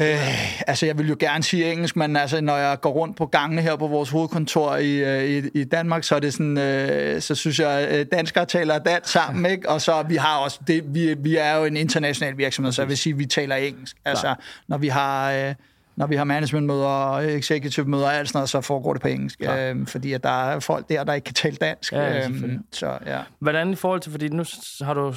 [0.00, 3.26] Øh, altså, jeg vil jo gerne sige engelsk, men altså, når jeg går rundt på
[3.26, 7.20] gangene her på vores hovedkontor i, øh, i, i Danmark, så er det sådan, øh,
[7.20, 9.68] så synes jeg, øh, danskere taler dansk sammen, ikke?
[9.68, 12.88] Og så vi har også, det, vi, vi er jo en international virksomhed, så jeg
[12.88, 13.96] vil sige, vi taler engelsk.
[14.04, 14.34] Altså,
[14.68, 15.32] når vi har...
[15.32, 15.54] Øh,
[15.96, 19.40] når vi har managementmøder og executive-møder og alt sådan noget, så foregår det på engelsk.
[19.58, 21.92] Øhm, fordi at der er folk der, der ikke kan tale dansk.
[21.92, 23.18] Ja, ja, øhm, så ja.
[23.38, 24.44] Hvordan i forhold til, fordi nu
[24.80, 25.14] har du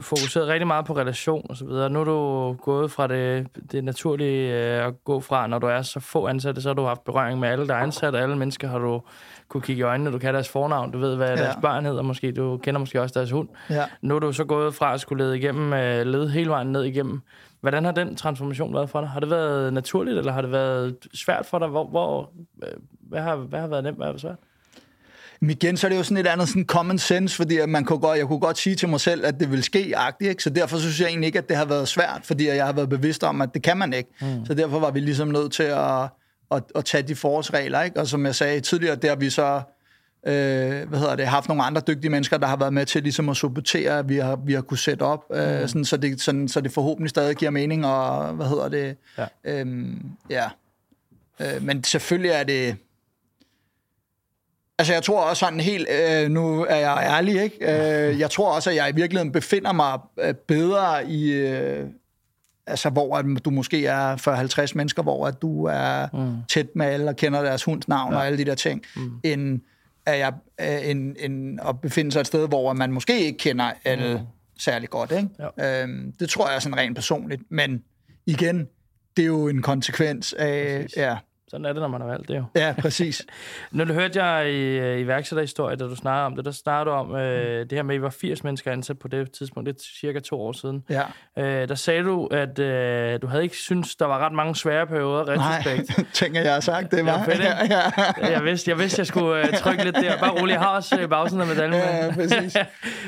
[0.00, 1.90] fokuseret rigtig meget på relation og så videre.
[1.90, 5.82] Nu er du gået fra det, det naturlige øh, at gå fra, når du er
[5.82, 8.36] så få ansatte, så har du haft berøring med alle, der er ansat, og alle
[8.36, 9.02] mennesker har du
[9.48, 11.36] kunne kigge i øjnene, du kan deres fornavn, du ved, hvad Ja.
[11.36, 13.48] deres børn hedder måske, du kender måske også deres hund.
[13.70, 13.84] ja.
[14.02, 16.82] Nu er du så gået fra at skulle lede, igennem, øh, lede hele vejen ned
[16.84, 17.22] igennem.
[17.64, 19.08] Hvordan har den transformation været for dig?
[19.08, 21.68] Har det været naturligt, eller har det været svært for dig?
[21.68, 22.30] Hvor, hvor,
[22.62, 24.36] øh, hvad, har, hvad har været nemt, hvad har været svært?
[25.40, 27.84] Men igen, så er det jo sådan et andet sådan common sense, fordi at man
[27.84, 30.42] kunne godt, jeg kunne godt sige til mig selv, at det vil ske agtigt, ikke?
[30.42, 32.88] så derfor synes jeg egentlig ikke, at det har været svært, fordi jeg har været
[32.88, 34.10] bevidst om, at det kan man ikke.
[34.20, 34.46] Mm.
[34.46, 36.02] Så derfor var vi ligesom nødt til at,
[36.50, 38.00] at, at tage de forholdsregler, ikke?
[38.00, 39.62] og som jeg sagde tidligere, der vi så
[40.26, 43.28] øh, hvad hedder det, haft nogle andre dygtige mennesker, der har været med til ligesom
[43.28, 45.68] at supportere, at vi har, vi har kunne sætte op, øh, Mm.
[45.68, 49.26] sådan, så, det, sådan, så det forhåbentlig stadig giver mening, og hvad hedder det, Ja.
[49.44, 50.44] øhm, ja.
[51.40, 52.76] Øh, men selvfølgelig er det,
[54.78, 57.56] Altså, jeg tror også sådan helt, øh, nu er jeg ærlig, ikke?
[58.10, 61.86] Øh, jeg tror også, at jeg i virkeligheden befinder mig øh, bedre i, øh,
[62.66, 64.16] altså, hvor at du måske er
[64.70, 66.36] 40-50 mennesker, hvor at du er mm.
[66.48, 68.18] tæt med alle og kender deres hunds navn ja.
[68.18, 69.10] og alle de der ting, mm.
[69.22, 69.60] end,
[70.06, 73.72] at jeg, øh, end, end at befinde sig et sted, hvor man måske ikke kender
[73.84, 74.24] alle mm.
[74.58, 75.82] særlig godt, ikke?
[75.82, 77.82] Øhm, det tror jeg er sådan rent personligt, men
[78.26, 78.68] igen,
[79.16, 80.96] det er jo en konsekvens af, Præcis.
[80.96, 81.16] ja,
[81.54, 82.44] Sådan er det, når man har valgt det jo.
[82.56, 83.22] Ja, præcis.
[83.72, 86.96] Når du hørte jeg i, øh, iværksætterhistorie, da du snakkede om det, der snakkede du
[86.96, 89.66] om øh, det her med, at I var 80 mennesker ansat på det tidspunkt.
[89.66, 90.84] Det er cirka to år siden.
[90.90, 91.02] Ja.
[91.38, 94.86] Øh, der sagde du, at øh, du havde ikke synes der var ret mange svære
[94.86, 95.98] perioder, retrospekt.
[95.98, 97.26] Nej, tænker jeg har sagt det, var.
[97.28, 97.34] Ja,
[97.74, 98.30] ja, ja.
[98.30, 100.18] Jeg vidste, jeg vidste, jeg skulle øh, trykke lidt der.
[100.18, 101.74] Bare rolig, jeg har også øh, bagsiden af medaljen.
[101.74, 102.56] Ja, ja, præcis.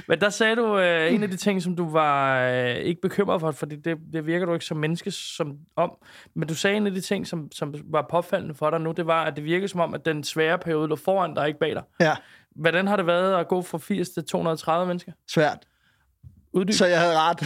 [0.09, 3.41] Men der sagde du øh, en af de ting, som du var øh, ikke bekymret
[3.41, 5.93] for, fordi det, det virker du ikke som menneske som om.
[6.35, 9.07] Men du sagde en af de ting, som, som var påfaldende for dig nu, det
[9.07, 11.75] var, at det virkede som om, at den svære periode lå foran dig, ikke bag
[11.75, 11.83] dig.
[12.01, 12.15] ja,
[12.51, 15.13] Hvordan har det været at gå fra 80 til 230 mennesker?
[15.29, 15.59] svært.
[16.53, 16.75] Uddyb.
[16.75, 17.41] Så jeg havde ret.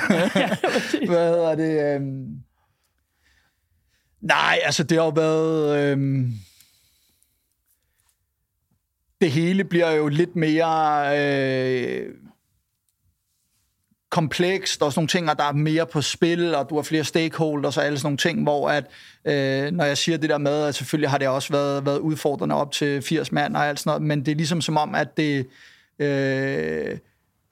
[1.10, 1.94] Hvad hedder det?
[1.94, 2.42] Øhm...
[4.20, 5.78] Nej, altså det har jo været...
[5.92, 6.32] Øhm...
[9.20, 12.14] Det hele bliver jo lidt mere øh...
[14.10, 17.04] komplekst, og sådan nogle ting, og der er mere på spil, og du har flere
[17.04, 18.84] stakeholders og alle sådan nogle ting, hvor at,
[19.24, 22.54] øh, når jeg siger det der med, at selvfølgelig har det også været, været udfordrende
[22.54, 25.16] op til 80 mand og alt sådan noget, men det er ligesom som om, at
[25.16, 25.46] det...
[25.98, 26.98] Øh,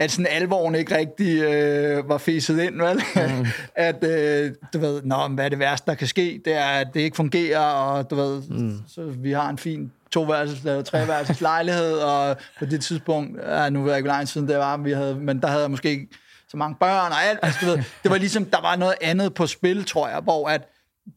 [0.00, 3.02] at sådan alvoren ikke rigtig øh, var fæset ind, vel?
[3.16, 3.46] Mm.
[3.74, 6.40] at, øh, du ved, Nå, hvad er det værste, der kan ske?
[6.44, 8.80] Det er, at det ikke fungerer, og du ved, mm.
[8.88, 13.82] så vi har en fin toværelses eller treværelses lejlighed, og på det tidspunkt, ja, nu
[13.82, 15.90] ved jeg ikke, hvor lang siden det var, vi havde, men der havde jeg måske
[15.90, 16.08] ikke
[16.48, 17.38] så mange børn og alt.
[17.42, 20.48] Altså, du ved, det var ligesom, der var noget andet på spil, tror jeg, hvor
[20.48, 20.68] at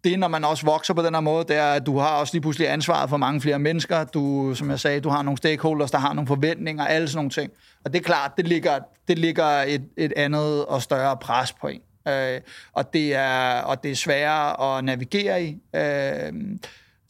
[0.03, 2.33] det, når man også vokser på den her måde, det er, at du har også
[2.33, 4.03] lige pludselig ansvaret for mange flere mennesker.
[4.03, 7.29] Du, som jeg sagde, du har nogle stakeholders, der har nogle forventninger, alle sådan nogle
[7.29, 7.51] ting.
[7.85, 11.67] Og det er klart, det ligger, det ligger et, et andet og større pres på
[11.67, 11.81] en.
[12.07, 12.41] Øh,
[12.73, 15.57] og, det er, og det er sværere at navigere i.
[15.75, 16.33] Øh,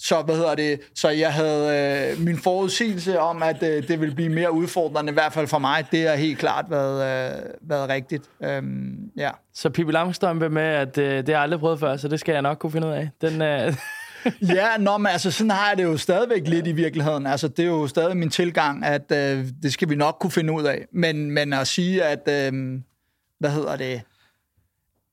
[0.04, 4.16] så, hvad hedder det, så jeg havde øh, min forudsigelse om, at øh, det ville
[4.16, 7.90] blive mere udfordrende, i hvert fald for mig, det har helt klart været, øh, været
[7.90, 8.24] rigtigt.
[8.44, 9.30] Øhm, ja.
[9.54, 12.34] Så Pippi Langstrømpe med, at øh, det har jeg aldrig prøvet før, så det skal
[12.34, 13.10] jeg nok kunne finde ud af.
[13.22, 13.74] Den, øh,
[14.56, 17.28] ja, nå, men altså, sådan har jeg det jo stadigvæk lidt i virkeligheden.
[17.28, 20.54] Altså, det er jo stadig min tilgang, at øh, det skal vi nok kunne finde
[20.54, 20.86] ud af.
[20.94, 22.80] Men, men at sige, at, øh,
[23.40, 24.02] hvad hedder det,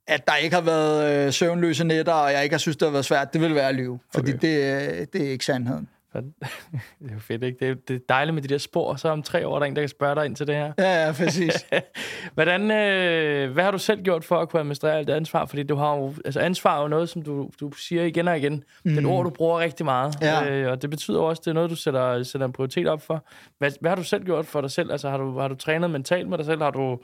[0.08, 2.92] at der ikke har været øh, søvnløse nætter, og jeg ikke har synes, det har
[2.92, 3.98] været svært, det vil være at lyve.
[4.14, 4.48] Fordi Okay.
[4.48, 5.88] det, øh, det er ikke sandheden.
[6.18, 7.58] det er jo fedt, ikke?
[7.60, 9.66] Det er, det er dejligt med de der spor, så om tre år er der
[9.66, 10.72] en, der kan spørge dig ind til det her.
[10.78, 11.66] Ja, ja, præcis.
[12.34, 15.46] Hvordan, øh, hvad har du selv gjort for at kunne administrere alt det ansvar?
[15.46, 18.38] Fordi du har jo, altså ansvar er jo noget, som du, du siger igen og
[18.38, 18.52] igen.
[18.52, 18.90] Mm.
[18.90, 20.14] Det er et ord, du bruger rigtig meget.
[20.22, 20.50] Ja.
[20.50, 23.02] Øh, og det betyder også, at det er noget, du sætter, sætter en prioritet op
[23.02, 23.24] for.
[23.58, 24.92] Hvad, hvad har du selv gjort for dig selv?
[24.92, 26.62] Altså har du, har du trænet mentalt med dig selv?
[26.62, 26.98] Har du...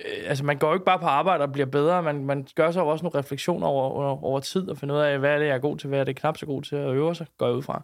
[0.00, 2.02] Øh, altså man går jo ikke bare på arbejde og bliver bedre.
[2.02, 4.98] Man, man gør sig jo også nogle refleksioner over, over, over tid og finde ud
[4.98, 6.76] af, hvad er det, jeg er god til, hvad er det knap så god til
[6.76, 7.82] at øve sig, går jeg ud fra.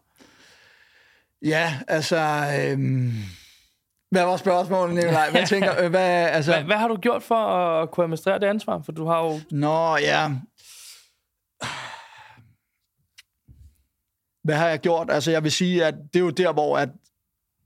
[1.42, 2.18] Ja, altså...
[2.61, 3.12] Øhm,
[4.11, 5.31] hvad var spørgsmålet, Nicolaj?
[5.31, 8.46] Hvad tænker øh, hvad, altså, Hvad, hvad har du gjort for at kunne administrere det
[8.46, 8.83] ansvar?
[8.85, 9.40] For du har jo...
[9.51, 10.31] Nå, ja.
[14.44, 15.11] Hvad har jeg gjort?
[15.11, 16.88] Altså, jeg vil sige, at det er jo der, hvor at,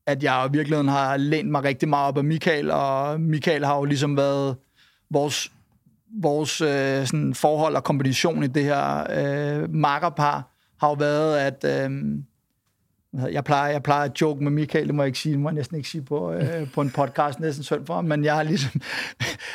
[0.06, 3.76] at jeg i virkeligheden har lænt mig rigtig meget op af Michael, og Michael har
[3.76, 4.56] jo ligesom været
[5.10, 5.52] vores,
[6.22, 11.64] vores øh, sådan forhold og kombination i det her øh, makkerpar, har jo været, at...
[11.84, 11.90] Øh,
[13.32, 15.48] jeg plejer, jeg plejer at joke med Michael, det må jeg ikke sige, det må
[15.48, 18.42] jeg næsten ikke sige på, øh, på en podcast, næsten selv for men jeg har
[18.42, 18.80] ligesom,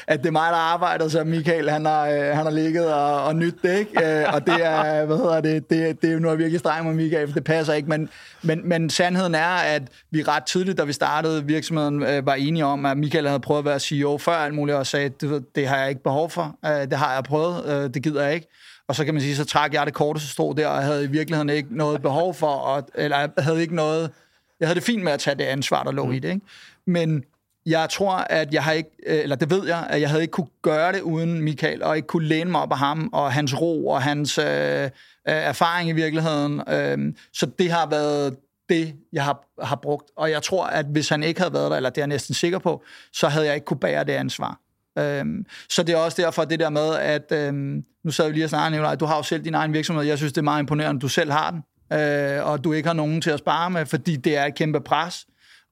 [0.08, 3.24] at det er mig, der arbejder, så Michael, han har, øh, han har ligget og,
[3.24, 4.20] og nyt det, ikke?
[4.22, 6.94] Øh, og det er, hvad hedder det, det, det er jo noget virkelig streng med
[6.94, 8.10] Michael, for det passer ikke, men,
[8.42, 9.82] men, men sandheden er, at
[10.12, 13.60] vi ret tidligt, da vi startede virksomheden, øh, var enige om, at Michael havde prøvet
[13.60, 16.56] at være CEO før alt muligt, og sagde, det, det har jeg ikke behov for,
[16.64, 18.48] det har jeg prøvet, det gider jeg ikke.
[18.90, 21.08] Og så kan man sige, så trak jeg det korteste strå der, og havde i
[21.08, 24.12] virkeligheden ikke noget behov for, at, eller havde ikke noget,
[24.60, 26.12] jeg havde det fint med at tage det ansvar, der lå mm.
[26.12, 26.46] i det, ikke?
[26.88, 27.24] Men
[27.66, 30.32] jeg tror, at jeg har ikke, øh, eller det ved jeg, at jeg havde ikke
[30.32, 33.62] kunne gøre det uden Michael, og ikke kunne læne mig op af ham, og hans
[33.62, 34.90] ro, og hans øh, øh
[35.26, 36.62] erfaring i virkeligheden.
[36.70, 38.36] Øh, så det har været
[38.70, 40.12] det, jeg har, har brugt.
[40.18, 42.36] Og jeg tror, at hvis han ikke havde været der, eller det er jeg næsten
[42.36, 44.60] sikker på, så havde jeg ikke kunne bære det ansvar.
[45.00, 48.46] Øhm, så det er også derfor det der med, at øhm, nu sad vi lige
[48.46, 50.60] og snakkede, Nicolaj, du har jo selv din egen virksomhed, jeg synes, det er meget
[50.60, 51.64] imponerende, at du selv har den,
[52.00, 54.82] øh, og du ikke har nogen til at spare med, fordi det er et kæmpe
[54.82, 55.26] pres,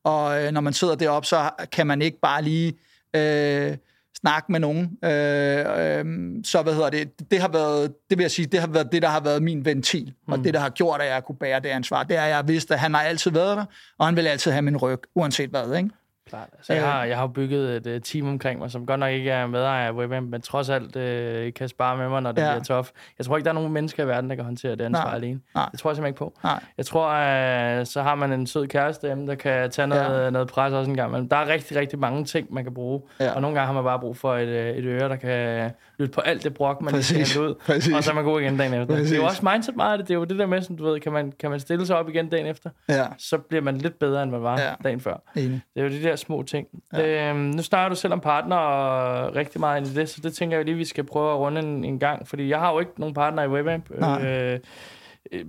[0.08, 2.74] og øh, når man sidder deroppe, så kan man ikke bare lige
[3.14, 3.78] øh,
[4.22, 4.98] snakke med nogen.
[5.04, 6.06] Øh, øh,
[6.44, 9.02] så hvad hedder det, det har været, det vil jeg sige, det har været det,
[9.02, 10.34] der har været min ventil, mm.
[10.34, 12.48] og det, der har gjort, at jeg kunne bære det ansvar, det er, at jeg
[12.48, 13.66] vidste, at han har altid været der,
[13.98, 15.90] og han vil altid have min ryg, uanset hvad, ikke?
[16.30, 16.48] Klart.
[16.58, 19.32] Altså, jeg, har, jeg har bygget et uh, team omkring mig, som godt nok ikke
[19.32, 22.52] er medejer af Webam, men trods alt uh, kan spare med mig, når det ja.
[22.52, 22.92] bliver tof.
[23.18, 25.16] Jeg tror ikke, der er nogen mennesker i verden, der kan håndtere det ansvar Nej.
[25.16, 25.40] alene.
[25.56, 25.70] Nej.
[25.72, 26.34] Det tror jeg simpelthen ikke på.
[26.44, 26.64] Nej.
[26.78, 30.30] Jeg tror, uh, så har man en sød kæreste hjemme, der kan tage noget, ja.
[30.30, 31.12] noget pres også en gang.
[31.12, 33.02] Men der er rigtig, rigtig mange ting, man kan bruge.
[33.20, 33.32] Ja.
[33.32, 36.22] Og nogle gange har man bare brug for et, et øre, der kan lytte på
[36.22, 37.00] alt det brok, man kan
[37.40, 37.56] ud.
[37.66, 37.94] Præcis.
[37.94, 38.86] Og så er man god igen dagen efter.
[38.86, 39.10] Præcis.
[39.10, 40.08] Det er jo også mindset meget af det.
[40.08, 41.98] Det er jo det der med, som du ved, kan man, kan man stille sig
[41.98, 43.06] op igen dagen efter, ja.
[43.18, 44.74] så bliver man lidt bedre, end man var ja.
[44.84, 45.22] dagen før.
[45.36, 45.62] Enig.
[45.74, 46.68] Det er jo de der små ting.
[46.94, 47.30] Ja.
[47.30, 50.34] Øhm, nu snakker du selv om partner og rigtig meget ind i det, så det
[50.34, 52.80] tænker jeg lige, vi skal prøve at runde en, en gang, fordi jeg har jo
[52.80, 53.92] ikke nogen partner i WebAmp.
[54.22, 54.60] Øh,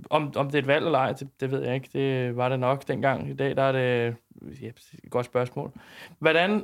[0.09, 1.89] om, om det er et valg eller ej, det, det ved jeg ikke.
[1.93, 3.29] Det var det nok dengang.
[3.29, 4.15] I dag der er det
[4.61, 5.71] ja, et godt spørgsmål.
[6.19, 6.63] Hvordan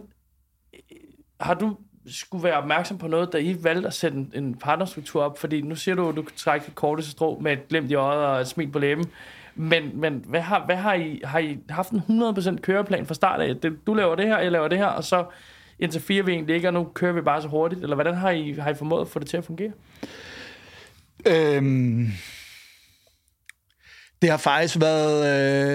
[1.39, 1.77] har du
[2.07, 5.37] skulle være opmærksom på noget, da I valgte at sætte en, en partnerstruktur op?
[5.37, 7.95] Fordi nu siger du, at du kan trække det korteste strå med et glimt i
[7.95, 9.05] øjet og et smil på læben.
[9.55, 13.41] Men, men hvad, har, hvad har, I, har I haft en 100% køreplan fra start
[13.41, 13.55] af?
[13.87, 15.25] Du laver det her, jeg laver det her, og så
[15.79, 17.81] indtil fire vi egentlig ikke, og nu kører vi bare så hurtigt?
[17.81, 19.71] Eller hvordan har I, har I formået at få det til at fungere?
[21.27, 22.07] Øhm,
[24.21, 25.25] det har faktisk været,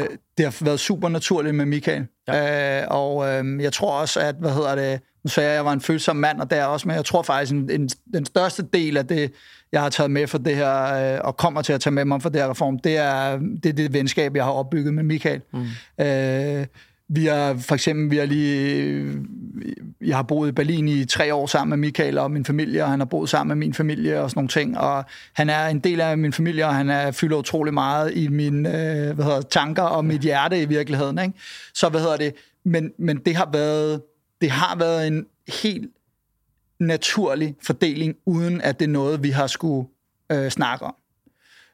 [0.02, 0.08] øh,
[0.38, 2.06] det har været super naturligt med Michael.
[2.28, 2.82] Ja.
[2.82, 5.64] Øh, og øh, jeg tror også, at, hvad hedder det, nu sagde jeg, at jeg
[5.64, 8.62] var en følsom mand, og der også, men jeg tror faktisk, en, en, den største
[8.72, 9.32] del af det,
[9.72, 12.22] jeg har taget med for det her, øh, og kommer til at tage med mig
[12.22, 15.40] for det her reform, det er det, er det venskab, jeg har opbygget med Michael.
[15.52, 16.04] Mm.
[16.04, 16.66] Øh,
[17.12, 19.12] vi har for eksempel, vi har lige,
[20.00, 22.90] jeg har boet i Berlin i tre år sammen med Michael og min familie, og
[22.90, 25.78] han har boet sammen med min familie og sådan nogle ting, og han er en
[25.78, 29.40] del af min familie, og han er, fylder utrolig meget i mine øh, hvad hedder,
[29.40, 31.18] tanker og mit hjerte i virkeligheden.
[31.18, 31.34] Ikke?
[31.74, 34.02] Så hvad hedder det, men, men det har været,
[34.40, 35.26] det har været en
[35.62, 35.90] helt
[36.80, 39.88] naturlig fordeling, uden at det er noget, vi har skulle
[40.32, 40.94] øh, snakke om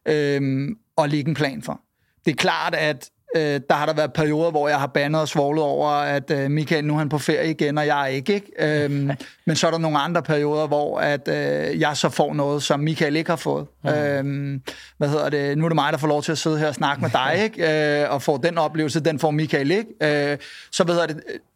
[0.09, 1.81] øh, og lægge en plan for.
[2.25, 5.29] Det er klart, at øh, der har der været perioder, hvor jeg har bandet og
[5.29, 8.35] svoglet over, at øh, Michael, nu er han på ferie igen, og jeg er ikke.
[8.35, 8.85] ikke?
[8.85, 9.11] Øhm,
[9.47, 12.81] men så er der nogle andre perioder, hvor at, øh, jeg så får noget, som
[12.81, 13.67] Michael ikke har fået.
[13.85, 13.91] Mm.
[13.91, 14.63] Øhm,
[14.99, 15.59] hvad hedder det?
[15.59, 17.35] Nu er det mig, der får lov til at sidde her og snakke med dig,
[17.45, 18.03] ikke?
[18.03, 20.31] Øh, og få den oplevelse, den får Michael ikke.
[20.33, 20.39] Øh,
[20.73, 21.07] så hvad hedder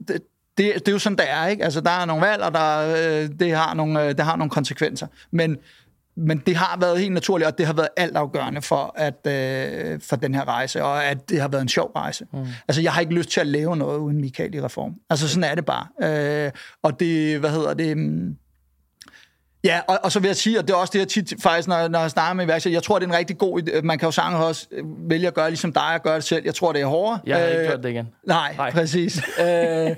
[0.08, 0.22] det?
[0.58, 1.64] Det det, er jo sådan, det er, ikke?
[1.64, 4.50] Altså, der er nogle valg, og der, øh, det, har nogle, øh, det har nogle
[4.50, 5.06] konsekvenser.
[5.30, 5.58] Men
[6.16, 10.16] men det har været helt naturligt, og det har været altafgørende for, at, øh, for
[10.16, 12.26] den her rejse, og at det har været en sjov rejse.
[12.32, 12.46] Mm.
[12.68, 14.94] Altså, jeg har ikke lyst til at lave noget uden Michael i reform.
[15.10, 15.86] Altså, sådan er det bare.
[16.46, 17.94] Øh, og det, hvad hedder det...
[17.94, 18.36] Um,
[19.64, 21.68] Ja, og, og så vil jeg sige, og det er også det, jeg tit faktisk,
[21.68, 23.80] når, når jeg snakker med iværksætter, jeg tror, det er en rigtig god idé.
[23.80, 24.66] Man kan jo sange også
[25.08, 26.44] vælge at gøre ligesom dig og gøre det selv.
[26.44, 27.20] Jeg tror, det er hårdere.
[27.26, 28.08] Jeg har øh, ikke gjort det igen.
[28.26, 28.70] Nej, nej.
[28.70, 29.16] præcis.
[29.40, 29.96] øh,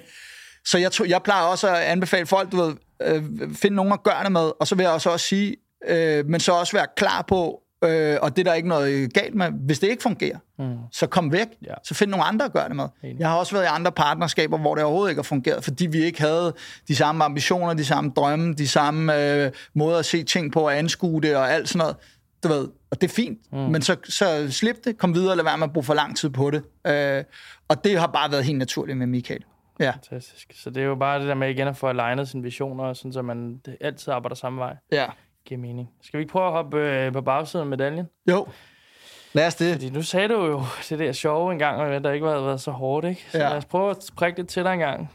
[0.67, 4.25] så jeg, jeg plejer også at anbefale folk, du ved, øh, finde nogen at gøre
[4.25, 5.57] det med, og så vil jeg også, også sige,
[5.89, 9.35] øh, men så også være klar på, øh, og det er der ikke noget galt
[9.35, 10.77] med, hvis det ikke fungerer, mm.
[10.93, 11.75] så kom væk, ja.
[11.85, 12.87] så find nogle andre at gøre det med.
[13.03, 13.21] Enig.
[13.21, 16.05] Jeg har også været i andre partnerskaber, hvor det overhovedet ikke har fungeret, fordi vi
[16.05, 16.55] ikke havde
[16.89, 20.79] de samme ambitioner, de samme drømme, de samme øh, måder at se ting på og
[20.79, 21.97] anskue det og alt sådan noget.
[22.43, 23.59] Du ved, og det er fint, mm.
[23.59, 26.31] men så, så slip det, kom videre, lad være med at bruge for lang tid
[26.31, 26.63] på det.
[26.87, 27.25] Øh,
[27.69, 29.45] og det har bare været helt naturligt med Michael.
[29.81, 29.91] Ja.
[29.91, 30.53] Fantastisk.
[30.55, 33.13] Så det er jo bare det der med igen at få alignet sine visioner, sådan,
[33.13, 34.77] så man altid arbejder samme vej.
[34.93, 35.07] Ja
[35.45, 35.91] giver mening.
[36.03, 38.09] Skal vi ikke prøve at hoppe øh, på bagsiden af medaljen?
[38.31, 38.47] Jo.
[39.33, 39.73] Lad os det.
[39.73, 42.71] Fordi nu sagde du jo det der sjove engang, at der ikke har været så
[42.71, 43.25] hårdt, ikke?
[43.31, 43.49] Så ja.
[43.49, 45.11] lad os prøve at prikke det til dig en gang.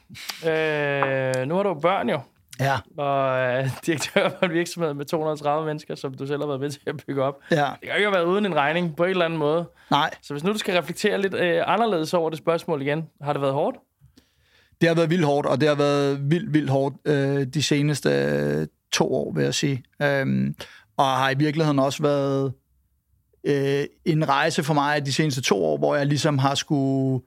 [0.47, 2.19] Øh, nu har du børn jo.
[2.59, 2.77] Ja.
[2.97, 6.69] Og øh, direktør for en virksomhed med 230 mennesker, som du selv har været med
[6.69, 7.39] til at bygge op.
[7.51, 7.55] Ja.
[7.55, 9.69] Det kan ikke have været uden en regning på en eller anden måde.
[9.91, 10.13] Nej.
[10.21, 13.41] Så hvis nu du skal reflektere lidt øh, anderledes over det spørgsmål igen, har det
[13.41, 13.77] været hårdt?
[14.81, 18.09] Det har været vildt hårdt, og det har været vildt, vildt hårdt øh, de seneste
[18.09, 19.83] øh, to år, vil jeg sige.
[20.01, 20.55] Øhm,
[20.97, 22.53] og har i virkeligheden også været
[23.43, 27.23] øh, en rejse for mig de seneste to år, hvor jeg ligesom har skulle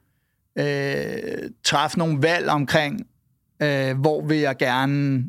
[0.58, 3.06] øh, træffe nogle valg omkring,
[3.62, 5.24] øh, hvor vil jeg gerne,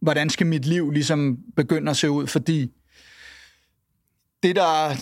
[0.00, 2.72] hvordan skal mit liv ligesom begynde at se ud, fordi
[4.42, 4.94] det der,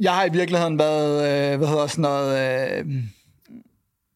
[0.00, 2.38] jeg har i virkeligheden været, øh, hvad hedder sådan noget,
[2.78, 3.04] øh,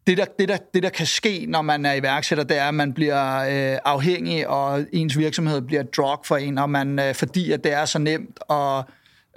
[0.06, 2.74] det der, det, der, det, der kan ske, når man er iværksætter, det er, at
[2.74, 7.14] man bliver øh, afhængig, og ens virksomhed bliver et drug for en, og man, øh,
[7.14, 8.84] fordi at det er så nemt at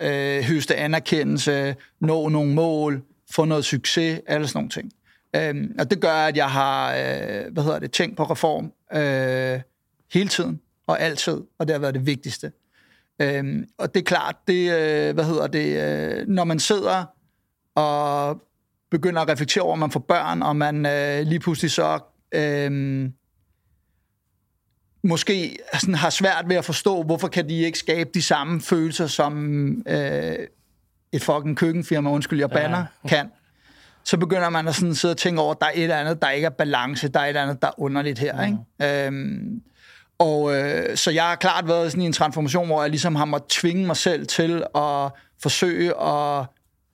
[0.02, 3.02] øh, høste anerkendelse, nå nogle mål,
[3.32, 4.92] få noget succes, alle sådan nogle ting.
[5.36, 9.62] Øh, og det gør, at jeg har øh, hvad hedder det, tænkt på reform øh,
[10.14, 12.52] hele tiden, og altid, og det har været det vigtigste.
[13.22, 17.06] Øh, og det er klart, det, øh, hvad hedder det, øh, når man sidder
[17.76, 18.42] og
[18.92, 22.00] begynder at reflektere over, at man får børn, og man øh, lige pludselig så
[22.32, 23.10] øh,
[25.04, 29.08] måske sådan, har svært ved at forstå, hvorfor kan de ikke skabe de samme følelser,
[29.08, 30.36] som øh,
[31.12, 33.10] et fucking køkkenfirma, undskyld, jeg banner, ja.
[33.10, 33.32] kan.
[34.04, 36.22] så begynder man at sådan sidde og tænke over, at der er et eller andet,
[36.22, 38.48] der ikke er balance, der er et eller andet, der er underligt her.
[38.48, 38.58] Mm.
[38.82, 39.06] Ikke?
[39.06, 39.62] Øhm,
[40.20, 43.26] og øh, så jeg har klart været sådan i en transformation, hvor jeg ligesom har
[43.26, 45.12] måttet tvinge mig selv til at
[45.42, 46.46] forsøge at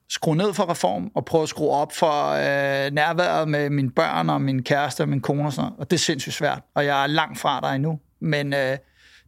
[0.08, 4.30] skrue ned for reform, og prøve at skrue op for øh, nærværet med mine børn
[4.30, 5.80] og min kæreste og min kone og sådan noget.
[5.80, 8.00] Og det er sindssygt svært, og jeg er langt fra dig endnu.
[8.20, 8.76] Men øh,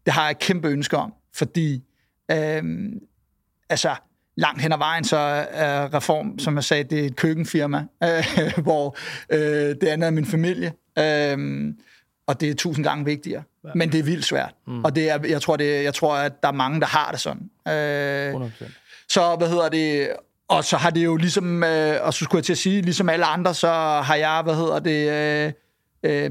[0.06, 1.84] det har jeg kæmpe ønske om, fordi
[2.30, 2.62] øh,
[3.68, 3.94] altså,
[4.36, 5.16] langt hen ad vejen, så
[5.50, 8.96] er Reform, som jeg sagde, det er et køkkenfirma, øh, hvor
[9.32, 9.40] øh,
[9.80, 10.72] det andet er min familie.
[10.98, 11.74] Øh,
[12.26, 13.42] og det er tusind gange vigtigere.
[13.64, 13.70] Ja.
[13.74, 14.54] Men det er vildt svært.
[14.66, 14.84] Mm.
[14.84, 17.20] Og det er, jeg, tror, det, jeg tror, at der er mange, der har det
[17.20, 17.50] sådan.
[17.68, 18.64] Øh, 100%.
[19.08, 20.08] Så, hvad hedder det...
[20.48, 23.08] Og så har det jo ligesom, øh, og så skulle jeg til at sige, ligesom
[23.08, 23.70] alle andre, så
[24.04, 25.52] har jeg, hvad hedder det, øh,
[26.02, 26.30] øh,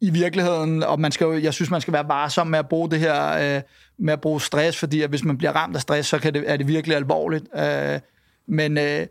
[0.00, 2.90] i virkeligheden, og man skal jo, jeg synes, man skal være varsom med at bruge
[2.90, 3.62] det her, øh,
[3.98, 6.44] med at bruge stress, fordi at hvis man bliver ramt af stress, så kan det,
[6.46, 7.44] er det virkelig alvorligt.
[7.56, 8.00] Øh,
[8.46, 9.06] men øh,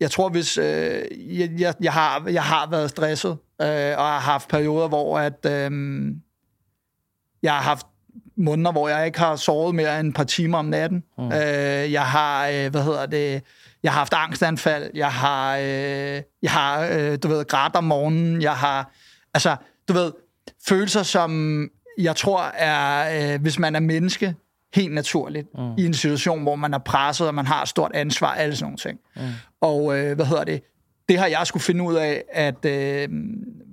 [0.00, 1.02] jeg tror, hvis øh,
[1.38, 3.30] jeg, jeg, jeg, har, jeg har været stresset,
[3.62, 5.70] øh, og har haft perioder, hvor at, øh,
[7.42, 7.86] jeg har haft
[8.36, 11.02] måneder, hvor jeg ikke har sovet mere end et par timer om natten.
[11.18, 11.26] Mm.
[11.26, 13.42] Øh, jeg har, øh, hvad hedder det,
[13.82, 18.42] jeg har haft angstanfald, jeg har, øh, jeg har øh, du ved, grædt om morgenen,
[18.42, 18.90] jeg har,
[19.34, 19.56] altså,
[19.88, 20.12] du ved,
[20.68, 24.34] følelser, som jeg tror er, øh, hvis man er menneske,
[24.74, 25.74] helt naturligt mm.
[25.78, 28.64] i en situation, hvor man er presset, og man har et stort ansvar, alle sådan
[28.64, 28.98] nogle ting.
[29.16, 29.22] Mm.
[29.60, 30.62] Og øh, hvad hedder det?
[31.08, 33.08] Det har jeg skulle finde ud af, at øh,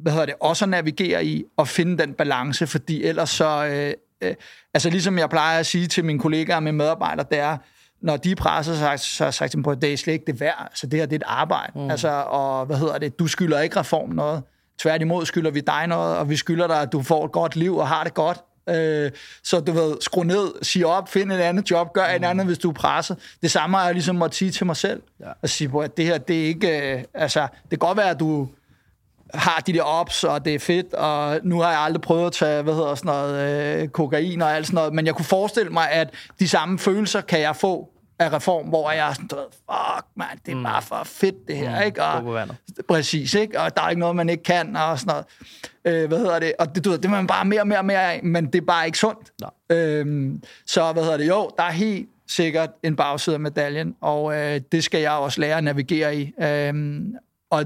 [0.01, 3.93] hvad hedder det, også at navigere i, og finde den balance, fordi ellers så, øh,
[4.21, 4.35] øh,
[4.73, 7.57] altså ligesom jeg plejer at sige til mine kollegaer og mine medarbejdere, det er,
[8.01, 10.39] når de presser, så har jeg sagt, sagt på, at det er slet ikke det
[10.39, 10.67] værd.
[10.69, 11.71] Altså det her, det er et arbejde.
[11.75, 11.91] Mm.
[11.91, 14.43] Altså, og hvad hedder det, du skylder ikke reform noget.
[14.79, 17.77] Tværtimod skylder vi dig noget, og vi skylder dig, at du får et godt liv
[17.77, 18.37] og har det godt.
[18.69, 19.11] Øh,
[19.43, 22.23] så du ved, skru ned, sig op, find et andet job, gør mm.
[22.23, 23.17] et andet, hvis du er presset.
[23.41, 25.01] Det samme har jeg ligesom måtte sige til mig selv.
[25.19, 25.31] Ja.
[25.43, 26.93] At sige, at det her, det er ikke...
[26.93, 28.47] Øh, altså, det kan godt være, at du
[29.33, 32.31] har de der ops, og det er fedt, og nu har jeg aldrig prøvet at
[32.31, 35.69] tage, hvad hedder sådan noget, øh, kokain og alt sådan noget, men jeg kunne forestille
[35.69, 40.05] mig, at de samme følelser kan jeg få af reform, hvor jeg er sådan, fuck
[40.15, 40.63] man, det er mm.
[40.63, 41.85] bare for fedt det her, mm.
[41.85, 42.03] ikke?
[42.03, 42.47] Og,
[42.87, 43.59] præcis, ikke?
[43.59, 45.25] Og der er ikke noget, man ikke kan, og sådan noget.
[45.85, 46.53] Øh, hvad hedder det?
[46.59, 48.45] Og det, du ved, det er man bare mere og mere og mere af, men
[48.45, 49.31] det er bare ikke sundt.
[49.69, 51.27] Øhm, så hvad hedder det?
[51.27, 55.41] Jo, der er helt sikkert en bagside af medaljen, og øh, det skal jeg også
[55.41, 56.33] lære at navigere i.
[56.41, 57.15] Øhm,
[57.49, 57.65] og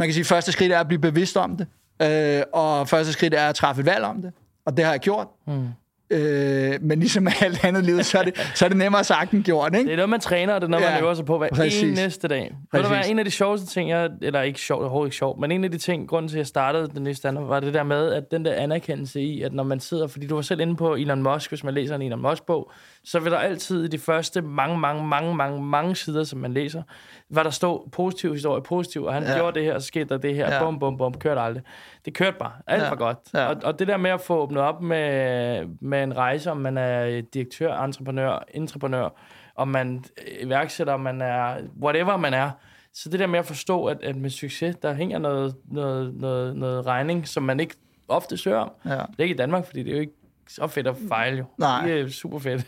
[0.00, 1.66] man kan sige, at første skridt er at blive bevidst om det,
[2.02, 4.32] øh, og første skridt er at træffe et valg om det,
[4.66, 5.26] og det har jeg gjort.
[5.46, 5.68] Mm.
[6.12, 9.32] Øh, men ligesom med alt andet liv, så er, det, så er det nemmere sagt
[9.32, 9.84] end gjort, ikke?
[9.84, 11.48] Det er noget, man træner, og det er noget, ja, man øver sig på hver
[11.48, 11.82] præcis.
[11.82, 12.54] eneste dag.
[12.72, 15.40] Ved du hvad, en af de sjoveste ting, jeg, eller ikke sjovt, overhovedet ikke sjovt,
[15.40, 17.74] men en af de ting, grunden til, at jeg startede den nye standard, var det
[17.74, 20.60] der med, at den der anerkendelse i, at når man sidder, fordi du var selv
[20.60, 22.70] inde på Elon Musk, hvis man læser en Elon Musk-bog,
[23.04, 26.52] så vil der altid i de første mange, mange, mange, mange, mange sider, som man
[26.52, 26.82] læser,
[27.30, 29.36] var der stå positiv historie, positiv, og han ja.
[29.36, 30.64] gjorde det her, og så skete der det her, ja.
[30.64, 31.62] bum, bum, bum, kørte aldrig.
[32.04, 32.52] Det kørte bare.
[32.66, 32.88] Alt ja.
[32.88, 33.18] var godt.
[33.34, 33.46] Ja.
[33.46, 36.78] Og, og det der med at få åbnet op med, med en rejse, om man
[36.78, 39.08] er direktør, entreprenør, entreprenør,
[39.56, 40.04] om man
[40.40, 42.50] iværksætter, om man er whatever man er,
[42.94, 46.56] så det der med at forstå, at, at med succes, der hænger noget, noget, noget,
[46.56, 47.74] noget regning, som man ikke
[48.08, 48.72] ofte søger om.
[48.84, 48.90] Ja.
[48.90, 50.19] Det er ikke i Danmark, fordi det er jo ikke
[50.54, 51.44] så fedt at fejle jo.
[51.58, 51.86] Nej.
[51.86, 52.66] Det er super fedt.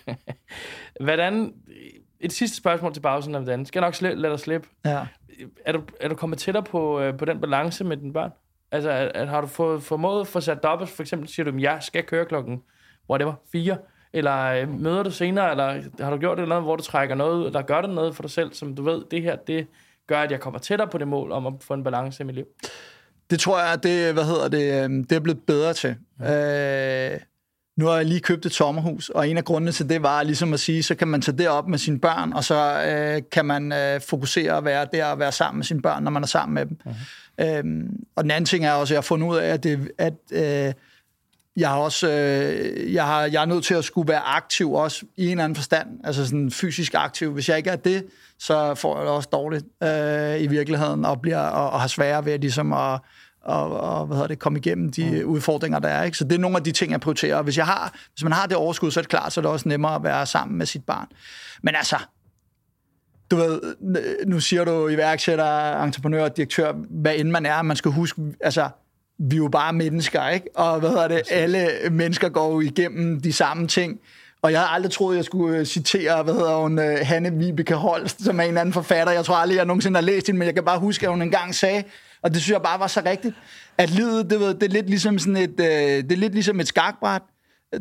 [1.05, 1.55] Hvordan,
[2.21, 3.67] et sidste spørgsmål til bagsiden af den.
[3.67, 4.69] Skal jeg nok sli- lade dig slippe?
[4.85, 5.07] Ja.
[5.67, 8.31] Er du, er du kommet tættere på, øh, på den balance med dine børn?
[8.73, 10.91] Altså, at, at har du fået, formået at få sat dobbelt?
[10.91, 12.63] For eksempel siger du, at jeg skal køre klokken,
[13.11, 13.77] whatever, fire.
[14.13, 17.39] Eller øh, møder du senere, eller har du gjort det noget, hvor du trækker noget
[17.41, 19.67] ud, eller gør det noget for dig selv, som du ved, det her, det
[20.07, 22.35] gør, at jeg kommer tættere på det mål om at få en balance i mit
[22.35, 22.45] liv?
[23.31, 25.97] Det tror jeg, det, hvad hedder det, øh, det er blevet bedre til.
[26.21, 27.15] Ja.
[27.15, 27.21] Øh,
[27.77, 30.55] nu har jeg lige købt et sommerhus, og en af grundene til det var ligesom
[30.55, 33.45] at sige, så kan man tage det op med sine børn, og så øh, kan
[33.45, 36.27] man øh, fokusere og være der og være sammen med sine børn, når man er
[36.27, 36.79] sammen med dem.
[36.87, 37.45] Uh-huh.
[37.45, 39.91] Øhm, og den anden ting er også, at jeg har fundet ud af, at, det,
[39.99, 40.73] at øh,
[41.57, 45.07] jeg har også, øh, jeg, har, jeg er nødt til at skulle være aktiv også
[45.17, 47.33] i en eller anden forstand, altså sådan fysisk aktiv.
[47.33, 48.07] Hvis jeg ikke er det,
[48.39, 52.25] så får jeg det også dårligt øh, i virkeligheden, og, bliver, og, og har sværere
[52.25, 53.01] ved ligesom at
[53.45, 55.29] og, og hvad hedder det, komme igennem de mm.
[55.29, 56.05] udfordringer, der er.
[56.05, 56.17] Ikke?
[56.17, 57.37] Så det er nogle af de ting, jeg prioriterer.
[57.37, 59.43] Og hvis, jeg har, hvis man har det overskud, så er det klart, så er
[59.43, 61.07] det også nemmere at være sammen med sit barn.
[61.63, 61.97] Men altså,
[63.31, 63.61] du ved,
[64.27, 68.69] nu siger du iværksætter, entreprenør, direktør, hvad end man er, man skal huske, altså,
[69.19, 70.47] vi er jo bare mennesker, ikke?
[70.55, 74.01] Og hvad hedder det, alle mennesker går jo igennem de samme ting.
[74.43, 77.75] Og jeg havde aldrig troet, jeg skulle øh, citere, hvad hedder hun, uh, Hanne Vibeke
[77.75, 79.13] Holst, som er en anden forfatter.
[79.13, 81.23] Jeg tror aldrig, jeg nogensinde har læst hende, men jeg kan bare huske, at hun
[81.23, 81.85] engang sagde,
[82.23, 83.35] og det synes jeg bare var så rigtigt,
[83.79, 85.67] at livet, det, ved, det er lidt ligesom sådan et, øh,
[86.05, 87.23] det er lidt ligesom et skakbræt.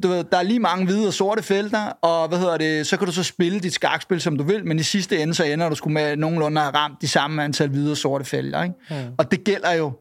[0.04, 2.98] du ved, der er lige mange hvide og sorte felter, og hvad hedder det, så
[2.98, 5.70] kan du så spille dit skakspil, som du vil, men i sidste ende, så ender
[5.70, 8.76] du sgu med nogenlunde at have ramt de samme antal hvide og sorte felter, ikke?
[8.90, 8.96] Mm.
[9.18, 9.92] Og det gælder jo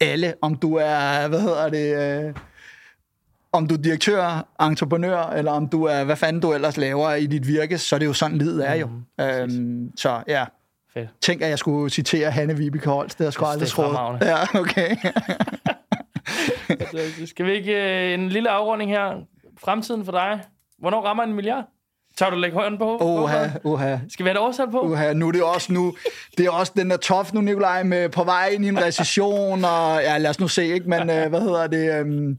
[0.00, 2.34] alle, om du er, hvad hedder det, øh,
[3.52, 7.26] om du er direktør, entreprenør, eller om du er, hvad fanden du ellers laver i
[7.26, 8.86] dit virke, så er det jo sådan, livet er jo.
[8.86, 10.44] Mm, øhm, så ja,
[10.94, 11.08] Fedt.
[11.20, 14.18] tænk, at jeg skulle citere Hanne Vibeke Holst, det har jeg sgu aldrig troet.
[14.22, 14.96] Ja, okay.
[16.80, 19.12] altså, skal vi ikke øh, en lille afrunding her?
[19.58, 20.40] Fremtiden for dig.
[20.78, 21.64] Hvornår rammer en milliard?
[22.16, 22.98] Tager du lægge hånden på?
[23.00, 23.96] Oha, oha.
[24.08, 24.80] Skal vi have et årstal på?
[24.80, 25.94] Oha, nu er det også nu.
[26.38, 29.64] Det er også den der tof nu, Nikolaj, med på vej ind i en recession,
[29.64, 30.88] og ja, lad os nu se, ikke?
[30.88, 32.00] Men øh, hvad hedder det?
[32.00, 32.38] Øhm,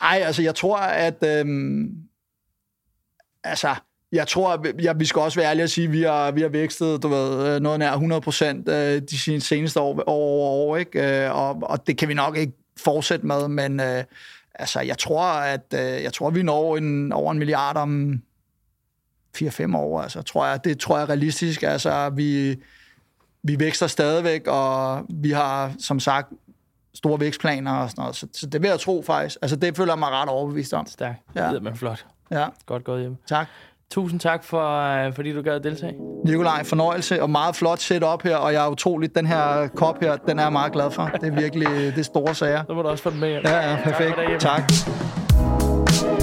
[0.00, 1.24] ej, altså, jeg tror, at...
[1.26, 1.88] Øhm,
[3.44, 3.74] altså,
[4.12, 6.48] jeg tror, ja, vi skal også være ærlige og sige, at vi har, vi har
[6.48, 11.24] vækstet du ved, noget nær 100 procent øh, de seneste år, år, år, år ikke?
[11.24, 14.04] Øh, og, og det kan vi nok ikke fortsætte med, men øh,
[14.54, 18.22] altså, jeg tror, at øh, jeg tror, vi når en, over en milliard om
[19.38, 20.00] 4-5 år.
[20.00, 21.62] Altså, tror jeg, det tror jeg er realistisk.
[21.62, 22.56] Altså, vi,
[23.42, 26.32] vi vækster stadigvæk, og vi har, som sagt,
[26.94, 28.16] store vækstplaner og sådan noget.
[28.16, 29.38] Så, så det vil jeg tro faktisk.
[29.42, 30.86] Altså, det føler jeg mig ret overbevist om.
[30.86, 31.18] Stærkt.
[31.34, 31.48] Ja.
[31.48, 32.06] Det er man flot.
[32.30, 32.48] Ja.
[32.66, 33.16] Godt gået hjem.
[33.26, 33.48] Tak.
[33.92, 35.94] Tusind tak, for, øh, fordi du gad at deltage.
[36.24, 40.16] Nikolaj, fornøjelse og meget flot setup her, og jeg er utroligt, den her kop her,
[40.16, 41.10] den er jeg meget glad for.
[41.20, 42.62] Det er virkelig det er store sager.
[42.66, 43.42] Så må du også få den med hjem.
[43.44, 44.16] Ja, ja, perfekt.
[44.38, 44.68] Tak.
[44.68, 46.21] tak.